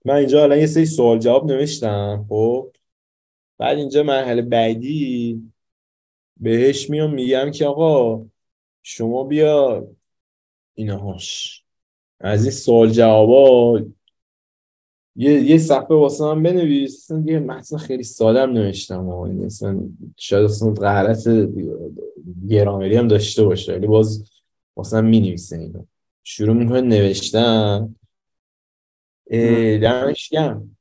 من 0.04 0.14
اینجا 0.14 0.42
الان 0.42 0.59
یه 0.59 0.66
سری 0.66 0.87
سوال 0.87 1.18
جواب 1.18 1.52
نوشتم 1.52 2.26
خب. 2.28 2.70
بعد 3.59 3.78
اینجا 3.78 4.02
مرحله 4.02 4.42
بعدی 4.42 5.42
بهش 6.40 6.90
میام 6.90 7.14
میگم 7.14 7.50
که 7.50 7.66
آقا 7.66 8.26
شما 8.83 9.24
بیا 9.24 9.88
اینهاش 10.74 11.62
از 12.20 12.42
این 12.42 12.50
سوال 12.50 12.90
جوابا 12.90 13.81
یه 15.16 15.33
یه 15.33 15.59
صفحه 15.59 15.96
واسه 15.96 16.24
من 16.24 16.42
بنویس. 16.42 17.11
یه 17.24 17.38
متن 17.38 17.76
خیلی 17.76 18.03
ساده 18.03 18.42
هم 18.42 18.50
نوشتم 18.50 19.09
و 19.09 19.20
این 19.20 19.44
اصلا 19.44 19.81
شاید 20.16 20.44
اصلا 20.44 20.70
غلط 20.70 21.29
گرامری 22.48 22.96
هم 22.96 23.09
داشته 23.09 23.44
باشه. 23.44 23.72
ولی 23.72 23.87
باز 23.87 24.31
واسه 24.76 25.00
من 25.00 25.09
می‌نویسه 25.09 25.59
اینو. 25.59 25.85
شروع 26.22 26.57
می‌کنه 26.57 26.81
نوشتن. 26.81 27.94
دمش 29.83 30.29
گرم. 30.29 30.76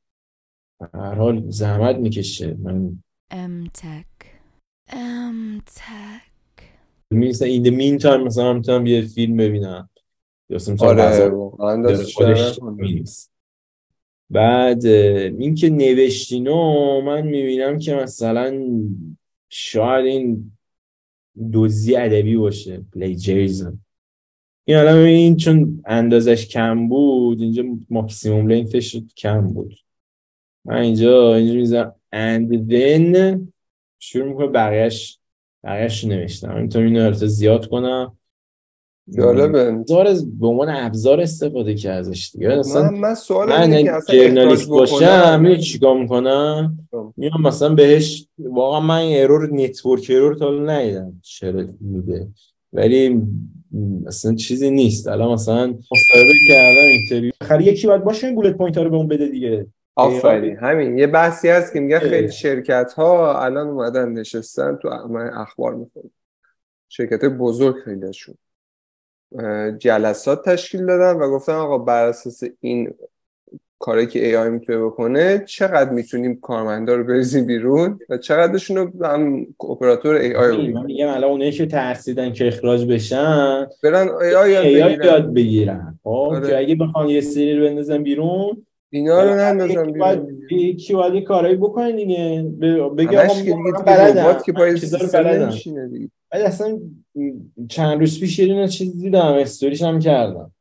هر 0.94 1.16
حال 1.16 1.50
زحمت 1.50 1.96
می‌کشه. 1.96 2.54
من 2.54 3.00
MTech. 4.90 5.60
MTech. 5.60 6.22
می‌رسه 7.12 7.46
این 7.46 7.64
the 7.64 7.68
meantime 7.68 8.06
مثلا 8.06 8.44
من 8.44 8.56
می‌تونم 8.56 8.86
یه 8.86 9.02
فیلم 9.02 9.38
ببینم 9.38 9.90
یا 10.50 10.56
مثلا 10.56 10.74
می‌تونم 10.74 11.00
آره. 12.20 13.04
بعد 14.30 14.86
این 14.86 15.56
که 15.56 15.70
نوشتینو 15.70 17.02
من 17.02 17.22
می‌بینم 17.22 17.80
که 17.80 17.96
مثلا 17.96 18.64
شاید 19.50 20.06
این 20.06 20.52
دوزی 21.52 21.96
ادبی 21.96 22.38
باشه 22.38 22.86
پلیجریزم 22.94 23.80
این 24.66 24.78
الان 24.78 24.98
این 24.98 25.38
چون 25.38 25.84
اندازش 25.86 26.48
کم 26.48 26.88
بود 26.88 27.42
اینجا 27.42 27.64
ماکسیموم 27.90 28.48
لنگتش 28.48 28.98
کم 29.18 29.48
بود 29.48 29.76
من 30.66 30.76
اینجا 30.76 31.36
اینجا 31.36 31.54
می‌ذارم 31.54 31.96
and 32.14 32.70
then 32.70 33.40
شروع 34.00 34.28
می‌کنه 34.28 34.48
بقیهش 34.48 35.20
بقیهش 35.64 36.04
رو 36.04 36.10
نوشتم 36.10 36.54
من 36.54 36.62
می‌تونم 36.62 36.86
اینو 36.86 37.04
البته 37.06 37.28
زیاد 37.28 37.68
کنم. 37.68 38.16
جالبه. 39.18 39.68
ابزار 39.74 40.08
از- 40.08 40.40
به 40.40 40.48
عنوان 40.48 40.70
ابزار 40.70 41.22
استفاده 41.22 41.76
که 41.76 41.90
ازش 41.92 42.32
دیگه. 42.34 42.52
اصلا 42.52 42.92
من 42.92 42.98
من 42.98 43.14
سوال 43.14 43.50
من 43.50 43.62
اینه 43.62 43.84
که 43.84 43.92
اصلا 43.92 44.16
journalist 44.16 44.70
باشم 44.70 44.96
بکنم. 44.96 45.42
می‌دونی 45.42 45.62
چیکار 45.62 45.98
می‌کنم؟ 46.02 46.88
خب. 46.92 47.14
میام 47.18 47.42
مثلا 47.42 47.76
بهش 47.76 48.28
واقعا 48.40 48.80
من 48.80 48.96
این 48.98 49.24
error 49.24 49.54
network 49.54 50.12
error 50.16 50.36
تا 50.36 50.46
حالا 50.46 50.74
ندیدم 50.74 51.22
چرا 51.24 51.66
میده. 51.82 52.28
ولی 52.74 53.22
اصلا 54.08 54.36
چیزی 54.36 54.72
نیست. 54.72 55.08
الان 55.08 55.34
مثلا 55.34 55.68
مصاحبه 55.68 56.34
کردم 56.48 56.88
interview 56.88 57.32
آخر 57.42 57.62
یکی 57.62 57.88
باید 57.88 58.04
باشه 58.04 58.28
این 58.28 58.36
bullet 58.36 58.58
point 58.58 58.78
ها 58.78 58.84
رو 58.84 58.90
به 58.90 58.96
اون 58.98 59.08
بده 59.08 59.28
دیگه. 59.28 59.68
آفرین. 60.00 60.58
همین. 60.58 60.98
یه 60.98 61.08
بحثی 61.08 61.50
هست 61.50 61.74
که 61.74 61.80
میگن 61.80 61.96
اه. 61.96 62.10
خیلی 62.10 62.32
شرکت 62.32 62.94
ها 62.94 63.44
الان 63.44 63.68
اومدن 63.68 64.10
نشستن 64.10 64.76
تو 64.76 64.88
اخبار 65.34 65.76
می‌خونم 65.76 66.10
شرکت 66.90 67.26
بزرگ 67.26 67.76
خیلیشون 67.76 68.36
جلسات 69.78 70.50
تشکیل 70.50 70.86
دادن 70.86 71.20
و 71.20 71.30
گفتن 71.32 71.54
آقا 71.54 71.78
بر 71.78 72.06
اساس 72.06 72.44
این 72.60 72.94
کاری 73.80 74.08
که 74.08 74.26
ای 74.26 74.36
آی 74.36 74.50
می‌تونه 74.50 74.80
بکنه 74.80 75.44
چقدر 75.48 75.90
می‌تونیم 75.90 76.40
کارمندا 76.40 76.96
رو 76.96 77.04
بریزیم 77.04 77.46
بیرون 77.46 78.00
و 78.10 78.18
چقدرشون 78.18 78.78
رو 78.78 79.06
هم 79.06 79.48
اپراتور 79.70 80.16
ای 80.16 80.36
آی 80.36 80.52
رو 80.52 80.84
میگم 80.84 81.08
الان 81.08 81.32
اونایی 81.32 81.52
که 81.52 81.66
ترسیدن 81.66 82.34
که 82.34 82.48
اخراج 82.48 82.86
بشن 82.86 83.68
برن 83.84 84.10
ای 84.10 84.36
آی 84.36 84.52
یاد 84.52 84.64
AI 84.64 84.66
بگیرن. 84.66 85.06
یاد 85.06 85.34
بگیرن. 85.34 86.00
خب 86.04 86.10
آره. 86.10 86.58
اگه 86.58 86.76
بخوان 86.76 87.10
یه 87.10 87.22
سری 87.22 87.58
رو 87.58 87.66
بندازن 87.66 88.04
بیرون 88.04 88.66
اینا 88.90 89.24
رو 89.24 89.68
بیرون 89.68 90.48
یکی 90.52 90.94
باید 90.94 91.14
یه 91.14 91.22
کارایی 91.22 91.56
بکنه 91.56 91.92
دیگه. 91.92 92.44
بگه 92.98 93.26
آقا 93.26 93.34
که 93.34 93.42
دیگه 93.42 93.56
بلدم. 93.86 94.42
که 94.46 94.52
پای 94.52 94.80
بلدم. 95.14 95.52
ولی 96.32 96.44
اصلا 96.44 96.80
چند 97.70 98.00
روز 98.00 98.20
پیش 98.20 98.40
یه 98.40 98.48
دونه 98.48 98.68
چیز 98.68 99.02
دیدم 99.02 99.34
استوریش 99.34 99.82
هم 99.82 100.00
کردم. 100.00 100.52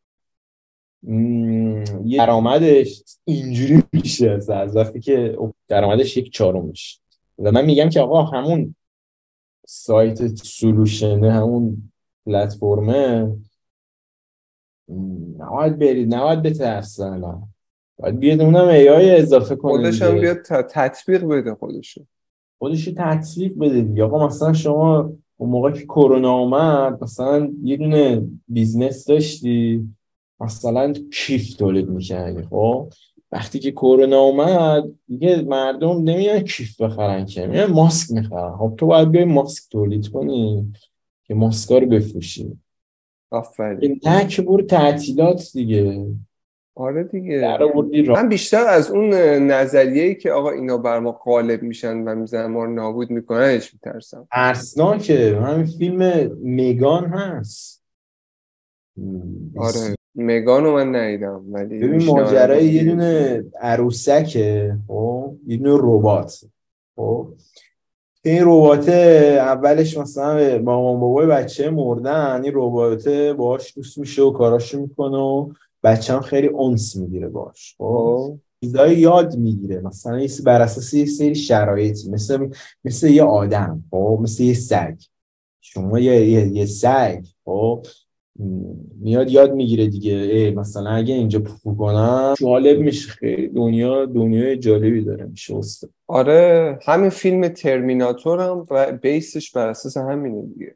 م، 1.03 1.85
یه 2.05 2.19
درآمدش 2.19 3.03
اینجوری 3.25 3.83
میشه 3.93 4.31
از 4.31 4.77
وقتی 4.77 5.01
که 5.01 5.38
درآمدش 5.69 6.17
یک 6.17 6.33
چهارم 6.33 6.64
میشه 6.64 7.01
و 7.38 7.53
من 7.53 7.64
میگم 7.64 7.88
که 7.88 8.01
آقا 8.01 8.23
همون 8.23 8.75
سایت 9.67 10.27
سولوشنه 10.27 11.33
همون 11.33 11.93
پلتفرمه 12.27 13.37
نباید 15.38 15.79
برید 15.79 16.14
نباید 16.14 16.43
بترسه 16.43 17.05
الان. 17.05 17.49
باید 17.99 18.19
بیاد 18.19 18.41
اونم 18.41 18.69
AI 18.69 19.11
اضافه 19.11 19.57
کنه 19.57 19.73
خودش 19.73 20.03
هم. 20.03 20.21
بیاد 20.21 20.43
تطبیق 20.71 21.25
بده 21.25 21.55
خودشو 21.55 22.05
خودش 22.59 22.89
رو 22.89 22.95
تطبیق 22.97 23.59
بده 23.59 23.81
دیگه. 23.81 24.05
آقا 24.05 24.27
مثلا 24.27 24.53
شما 24.53 25.13
اون 25.37 25.51
موقع 25.51 25.71
که 25.71 25.85
کرونا 25.85 26.39
اومد 26.39 27.03
مثلا 27.03 27.53
یه 27.63 27.77
دونه 27.77 28.23
business 28.49 29.07
داشتی 29.07 29.89
مثلا 30.41 30.93
کیف 31.13 31.55
تولید 31.55 31.89
می‌کردی 31.89 32.43
خب؟ 32.43 32.89
وقتی 33.33 33.59
که 33.59 33.73
کرونا 33.73 34.21
اومد 34.21 34.85
دیگه 35.09 35.43
مردم 35.43 36.03
نمیان 36.03 36.41
کیف 36.41 36.81
بخرن 36.81 37.27
که 37.27 37.47
میان 37.47 37.71
ماسک 37.71 38.11
می‌خرن. 38.11 38.57
خب 38.57 38.75
تو 38.79 38.87
باید 38.87 39.11
بیای 39.11 39.25
ماسک 39.25 39.63
تولید 39.71 40.09
کنی 40.09 40.73
که 41.25 41.35
ماسکا 41.35 41.79
رو 41.79 41.87
بفروشی. 41.87 42.59
آفرین. 43.31 44.01
نه 44.05 44.27
که 44.27 44.43
برو 44.43 44.63
تعطیلات 44.63 45.51
دیگه. 45.53 46.07
آره 46.79 47.05
دیگه. 47.05 47.59
من 48.09 48.29
بیشتر 48.29 48.64
از 48.69 48.91
اون 48.91 49.14
نظریه‌ای 49.51 50.14
که 50.14 50.33
آقا 50.33 50.51
اینا 50.51 50.79
بر 50.79 50.99
ما 50.99 51.12
غالب 51.12 51.62
میشن 51.62 51.97
و 51.97 52.14
می‌زنن 52.14 52.47
ما 52.47 52.64
رو 52.64 52.75
نابود 52.75 53.11
میکننش 53.11 53.75
میترسم. 53.75 54.29
ترسناکه 54.33 55.37
همین 55.37 55.67
فیلم 55.67 56.31
میگان 56.37 57.05
هست. 57.05 57.85
آره 59.57 59.95
مگان 60.14 60.64
رو 60.64 60.73
من 60.73 60.97
ندیدم 60.97 61.45
ولی 61.53 61.79
ببین. 61.79 62.05
ماجرای 62.05 62.67
یه 62.67 62.85
دونه 62.85 63.45
عروسکه 63.61 64.77
خب؟ 64.88 65.35
یه 65.47 65.57
دونه 65.57 65.79
ربات 65.83 66.45
خب؟ 66.97 67.29
که 68.23 68.31
این 68.31 68.43
ربات 68.43 68.88
اولش 68.88 69.99
مثلا 69.99 70.59
با 70.59 70.73
مامان 70.83 71.01
بابای 71.01 71.27
بچه 71.27 71.71
مردن 71.71 72.45
این 72.45 72.53
ربات 72.55 73.09
باهاش 73.09 73.77
دوست 73.77 73.99
میشه 73.99 74.23
و 74.23 74.31
کاراشو 74.31 74.81
می‌کنه 74.81 75.17
و 75.17 75.53
بچه 75.83 76.12
هم 76.14 76.21
خیلی 76.21 76.49
انس 76.49 76.97
می‌گیره 76.97 77.29
باش. 77.29 77.75
خب؟ 77.79 78.38
چیزایی 78.61 78.99
یاد 78.99 79.37
می‌گیره. 79.37 79.81
مثلا 79.81 80.21
یه 80.21 80.27
سی- 80.27 80.43
بر 80.43 80.62
اساس 80.62 80.95
یه 80.95 81.07
سری 81.07 81.35
شرایطی 81.35 82.11
مثل 82.11 82.49
مثل 82.85 83.09
یه 83.09 83.23
آدم 83.23 83.85
خب؟ 83.91 84.19
مثل 84.23 84.43
یه 84.43 84.55
سگ. 84.55 84.95
شما 85.61 85.99
یه 85.99 86.29
یه, 86.31 86.49
یه 86.49 86.67
سگ 86.67 87.25
خب؟ 87.45 87.87
میاد 89.01 89.31
یاد 89.31 89.55
می‌گیره 89.55 89.87
دیگه. 89.87 90.12
ای 90.12 90.51
مثلا 90.51 90.91
اگه 90.91 91.14
اینجا 91.14 91.38
پوپو 91.38 91.77
کنم 91.77 92.35
جالب 92.41 92.79
میشه. 92.79 93.09
خیلی 93.11 93.49
دنیا 93.49 94.07
دنیای 94.07 94.57
جالبی 94.59 95.05
داره 95.05 95.25
میشه 95.25 95.55
آره 96.07 96.79
همین 96.87 97.11
فیلم 97.11 97.49
ترمیناتور 97.49 98.41
هم 98.41 98.67
و 98.71 98.93
بیسش 98.93 99.51
بر 99.51 99.69
اساس 99.69 99.97
همینه 99.97 100.43
دیگه. 100.43 100.75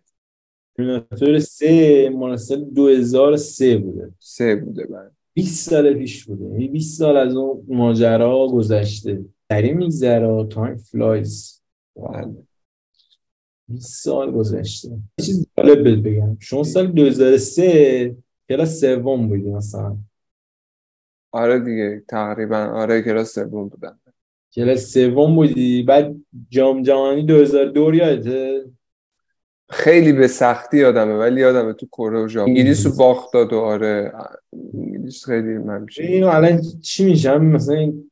ترمیناتور 0.77 1.39
سه 1.39 2.09
مال 2.09 2.37
سال 2.37 2.65
2003 2.65 3.79
بوده. 3.79 4.13
سه 4.19 4.57
بوده 4.57 4.87
من 4.91 5.11
20 5.35 5.71
سال 5.71 5.95
پیش 5.95 6.25
بوده. 6.25 6.45
یعنی 6.45 6.69
20 6.69 6.99
سال 6.99 7.17
از 7.17 7.37
اون 7.37 7.65
ماجرا 7.69 8.47
گذشته. 8.47 9.25
سریع 9.49 9.73
میگذره 9.73 10.47
time 10.47 10.77
flies 10.77 11.63
بله. 11.97 12.37
20 13.69 14.05
سال 14.05 14.33
گذشته. 14.33 14.89
یه 14.89 15.25
چیز 15.25 15.47
جالب 15.59 16.09
بگم. 16.09 16.37
شما 16.41 16.63
سال 16.65 16.87
2003 16.87 18.17
کلاس 18.49 18.81
سوم 18.81 19.29
بودی 19.29 19.51
مثلا. 19.51 19.97
آره 21.33 21.61
دیگه 21.61 22.03
تقریبا. 22.09 22.57
آره 22.57 23.03
کلاس 23.03 23.35
سوم 23.35 23.69
بودم. 23.69 24.01
کلاس 24.55 24.93
سوم 24.93 25.35
بودی. 25.35 25.83
بعد 25.83 26.17
جام 26.51 26.83
جهانی 26.83 27.23
2002 27.23 27.95
یادته 27.95 28.65
خیلی 29.71 30.13
به 30.13 30.27
سختی 30.29 30.79
یادمه 30.79 31.15
ولی 31.15 31.41
یادمه 31.41 31.73
تو 31.73 31.87
کره 31.87 32.25
و 32.25 32.29
ژاپن. 32.29 32.51
انگلیس 32.51 32.87
رو 32.87 32.93
باخت 32.99 33.33
داد 33.33 33.53
و 33.53 33.59
آره 33.59 34.13
انگلیس 34.75 35.25
خیلی 35.25 35.59
من 35.59 35.83
میشه 35.83 36.03
اینو 36.03 36.27
الان 36.27 36.61
چی 36.83 37.05
میشه 37.05 37.39
مثلا 37.39 37.77
این 37.77 38.11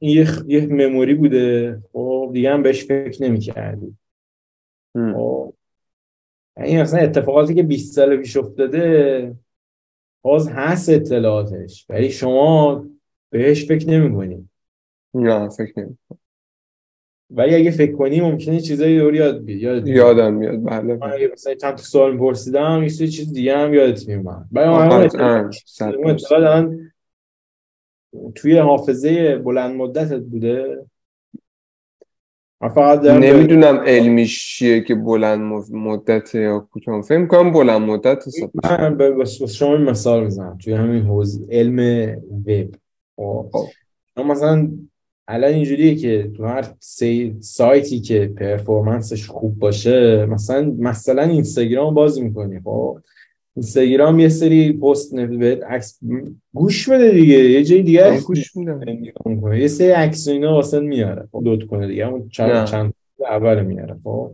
یه 0.00 0.24
خ- 0.24 0.44
یه 0.46 0.66
مموری 0.66 1.14
بوده. 1.14 1.82
خب 1.92 2.30
دیگه 2.32 2.50
هم 2.52 2.62
بهش 2.62 2.84
فکر 2.84 3.22
نمی‌کردی. 3.22 3.96
خب. 4.94 5.54
این 6.56 6.80
مثلا 6.80 7.00
اتفاقاتی 7.00 7.54
که 7.54 7.62
20 7.62 7.94
سال 7.94 8.16
پیش 8.16 8.36
افتاده 8.36 9.36
باز 10.22 10.48
هست 10.48 10.88
اطلاعاتش. 10.88 11.86
ولی 11.88 12.10
شما 12.10 12.84
بهش 13.30 13.68
فکر 13.68 13.88
نمی‌کنی. 13.88 14.48
نه 15.14 15.48
فکر 15.48 15.72
نمی 15.80 15.98
ولی 17.30 17.54
اگه 17.54 17.70
فکر 17.70 17.92
کنی 17.92 18.20
ممکنه 18.20 18.60
چیزایی 18.60 18.98
دور 18.98 19.14
یاد 19.14 19.44
بیاد 19.44 19.82
بیاد. 19.82 19.96
یادم 19.96 20.34
میاد 20.34 20.64
بله 20.64 20.96
من 20.96 21.12
اگه 21.12 21.30
مثلا 21.32 21.54
چند 21.54 21.74
تا 21.74 21.82
سوال 21.82 22.12
می‌پرسیدم 22.12 22.82
یه 22.82 22.88
سری 22.88 23.08
چیز 23.08 23.32
دیگه 23.32 23.56
هم 23.56 23.74
یادت 23.74 24.08
میومد 24.08 24.46
ولی 24.52 24.66
من. 24.68 24.92
اطلاعات 24.92 26.32
الان 26.32 26.90
توی 28.34 28.58
حافظه 28.58 29.36
بلند 29.36 29.76
مدتت 29.76 30.20
بوده 30.20 30.86
من 32.60 32.68
فقط 32.68 33.04
نمی‌دونم 33.04 33.76
علمیش 33.86 34.56
چیه 34.56 34.80
که 34.80 34.94
بلند 34.94 35.40
م- 35.40 35.76
مدته 35.78 36.38
یا 36.40 36.68
کوتاه 36.72 37.02
فکر 37.02 37.26
کنم 37.26 37.52
بلند 37.52 37.80
مدت. 37.80 38.24
من 38.64 38.96
به 38.96 39.24
شما 39.24 39.76
این 39.76 39.84
مثال 39.84 40.24
بزنم 40.24 40.58
توی 40.64 40.72
همین 40.72 41.02
حوزه 41.02 41.46
علم 41.50 41.78
وب 42.46 42.74
خب. 43.16 43.50
خب. 43.52 44.20
مثلا 44.22 44.70
الان 45.30 45.52
اینجوریه 45.52 45.94
که 45.94 46.30
تو 46.36 46.44
هر 46.44 46.64
سی 46.80 47.36
سایتی 47.40 48.00
که 48.00 48.32
پرفورمنسش 48.36 49.26
خوب 49.26 49.58
باشه 49.58 50.26
مثلا 50.26 50.74
مثلا 50.78 51.22
اینستاگرام 51.22 51.94
باز 51.94 52.20
می‌کنی 52.20 52.60
خب؟ 52.60 52.98
اینستاگرام 53.56 54.18
یه 54.18 54.28
سری 54.28 54.72
پست 54.72 55.16
بهت 55.16 55.62
عکس 55.62 55.98
گوش 56.54 56.88
بده 56.88 57.10
دیگه 57.10 57.50
یه 57.50 57.64
جای 57.64 57.82
دیگه 57.82 58.20
گوش 58.20 58.56
میدم. 58.56 58.80
می‌کنی. 59.24 59.58
یه 59.58 59.68
سری 59.68 59.90
عکس 59.90 60.28
و 60.28 60.30
اینا 60.30 60.54
واسه 60.54 60.80
میاره 60.80 61.28
خب؟ 61.32 61.44
دوت 61.44 61.66
کنه 61.66 61.86
دیگه. 61.86 62.06
نه. 62.06 62.22
چند 62.32 62.66
چند 62.66 62.94
اول 63.30 63.62
میاره 63.62 63.96
خب؟ 64.04 64.30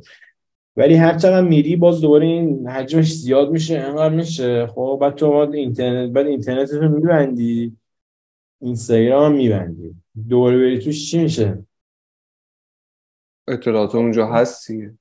ولی 0.77 0.95
هر 0.95 1.19
چقدر 1.19 1.49
میری 1.49 1.77
باز 1.77 2.01
دوباره 2.01 2.27
این 2.27 2.69
حجمش 2.69 3.15
زیاد 3.15 3.51
میشه 3.51 3.79
انقدر 3.79 4.15
میشه 4.15 4.67
خب؟ 4.67 4.99
بعد 5.01 5.15
تو 5.15 5.27
اینترنت 5.33 6.11
بعد 6.11 6.27
اینترنت 6.27 6.71
رو 6.71 6.89
میبندی. 6.89 7.77
اینستاگرام 8.65 9.33
هم 9.33 9.39
میبندی. 9.39 9.95
دوباره 10.29 10.57
بری 10.59 10.79
توش 10.79 11.11
چی 11.11 11.19
میشه؟ 11.19 11.65
اطلاعات 13.49 13.95
اونجا 13.95 14.27
هست 14.27 14.71
دیگه. 14.73 14.95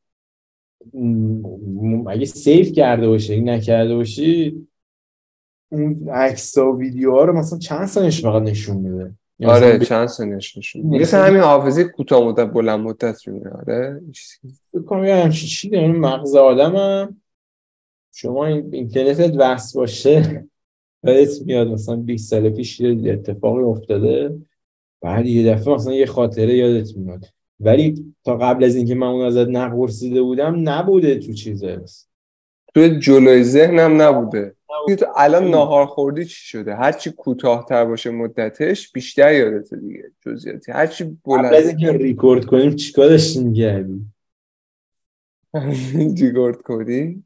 اگه 2.09 2.25
سیف 2.25 2.71
کرده 2.71 3.07
باشی 3.07 3.33
اگه 3.33 3.41
نکرده 3.41 3.95
باشی 3.95 4.67
اون 5.71 6.09
عکس 6.09 6.57
و 6.57 6.77
ویدیوها 6.77 7.23
رو 7.25 7.33
مثلا 7.39 7.59
چند 7.59 7.85
سالش 7.87 8.21
فقط 8.21 8.41
نشون 8.41 8.77
میده؟ 8.77 9.13
مثلا 9.39 9.53
آره 9.55 9.77
به- 9.77 9.85
چند 9.85 10.07
سنش 10.07 10.57
نشون 10.57 10.81
مثلا- 10.81 10.99
مثل 10.99 11.17
همین 11.27 11.41
حافظه 11.41 11.83
کوتاه 11.83 12.27
مدت 12.27 12.53
بلند 12.53 12.79
مدت 12.79 13.27
میمونه 13.27 13.49
آره 13.49 13.99
این 14.01 14.11
چیزی. 14.11 14.55
فکر 14.71 14.81
کنم 14.81 15.03
یه 15.05 15.15
همچین 15.15 15.49
چی 15.49 15.87
مغز 15.87 16.35
آدمم. 16.35 17.21
شما 18.15 18.45
این 18.45 18.73
اینترنتت 18.73 19.33
وصل 19.37 19.79
باشه. 19.79 20.47
یادت 21.03 21.41
میاد 21.45 21.67
مثلا 21.67 21.95
20 21.95 22.29
سال 22.29 22.49
پیش 22.49 22.79
یه 22.79 23.13
اتفاقی 23.13 23.63
افتاده. 23.63 24.37
بعد 25.01 25.25
یه 25.25 25.53
دفعه 25.53 25.73
مثلا 25.73 25.93
یه 25.93 26.05
خاطره 26.05 26.57
یادت 26.57 26.97
میاد. 26.97 27.25
ولی 27.59 28.15
تا 28.23 28.37
قبل 28.37 28.63
از 28.63 28.75
اینکه 28.75 28.95
من 28.95 29.07
اون 29.07 29.25
ازت 29.25 29.47
نپرسیده 29.47 30.21
بودم 30.21 30.69
نبوده 30.69 31.19
تو 31.19 31.33
چیزه 31.33 31.81
تو 32.75 32.87
جلوی 32.87 33.43
ذهنم 33.43 34.01
نبوده. 34.01 34.55
تو 34.99 35.05
الان 35.15 35.47
ناهار 35.47 35.85
خوردی 35.85 36.25
چی 36.25 36.41
شده؟ 36.41 36.75
هرچی 36.75 37.11
کوتاهتر 37.11 37.85
باشه 37.85 38.09
مدتش 38.09 38.91
بیشتر 38.91 39.33
یادته 39.33 39.75
دیگه 39.75 40.11
جزئیاتی. 40.25 40.71
هرچی 40.71 41.03
قبل 41.25 41.45
از 41.45 41.51
بلند 41.51 41.67
اینکه 41.67 41.91
ریکورد 41.91 42.45
کنیم 42.45 42.75
چیکار 42.75 43.07
داشتیم 43.07 43.47
می‌کردی 43.47 44.05
دیگارد 46.15 46.57
کردی 46.67 47.23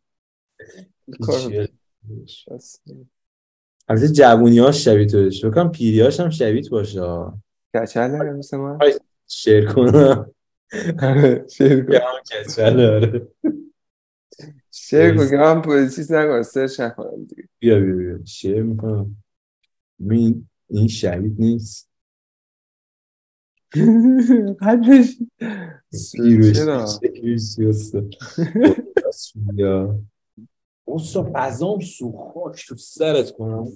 هیچی. 2.07 2.51
البته 3.87 4.07
جوونی 4.07 4.59
ها 4.59 4.71
شبیه 4.71 5.05
تو 5.05 5.23
داشت 5.23 5.45
بکنم 5.45 5.71
پیری 5.71 6.01
هاش 6.01 6.19
هم 6.19 6.29
شبیه 6.29 6.69
باشه 6.69 7.01
کچله 7.75 8.31
مثل 8.31 8.57
من 8.57 8.77
شیر 9.27 9.73
کنم 9.73 10.31
شیر 11.49 11.85
کن. 11.85 11.93
یا 11.93 11.99
هم 11.99 12.43
کچله 12.45 12.89
آره. 12.95 13.27
شیر 14.71 15.15
کن 15.17 15.29
که 15.29 15.37
من 15.37 15.89
چیز 15.89 16.11
نکنم 16.11 16.43
سرش 16.43 16.79
نکنم 16.79 17.25
دیگه 17.25 17.49
بیا 17.59 17.79
بیا 17.79 17.95
بیا. 17.95 18.25
شیر 18.25 18.63
می‌کنم. 18.63 19.23
این 20.09 20.49
این 20.69 20.87
شبیه 20.87 21.31
نیست. 21.39 21.89
قدش. 24.61 25.17
پیروش 26.13 26.55
چرا؟ 26.55 26.85
یا 30.87 30.93
اوستا 30.93 31.23
پزام 31.23 31.79
سو 31.79 32.11
خاک 32.11 32.65
تو 32.67 32.75
سرت 32.75 33.31
کنم. 33.31 33.67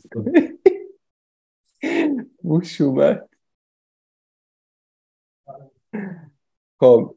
بوش 2.44 2.82
اومد 2.82 3.30
خب. 6.80 7.16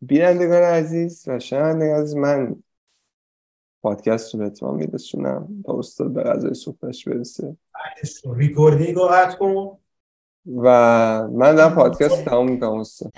بینندگان 0.00 0.62
عزیز 0.62 1.28
و 1.28 1.38
شنوندگان 1.38 2.00
عزیز 2.00 2.16
من 2.16 2.62
پادکست 3.82 4.34
رو 4.34 4.40
به 4.40 4.46
اتمام 4.46 4.76
میرسونم. 4.76 5.62
تا 5.66 5.78
استاد 5.78 6.12
به 6.12 6.22
غذای 6.22 6.54
صبحش 6.54 7.08
برسه. 7.08 7.56
ریکوردینگ 8.36 8.94
رو 8.94 9.08
قطع 9.12 9.38
کن. 9.38 9.78
و 10.56 10.68
من 11.28 11.54
در 11.54 11.74
پادکست 11.74 12.24
تمام 12.24 12.50
می‌کنم 12.50 12.72
استاد. 12.72 13.12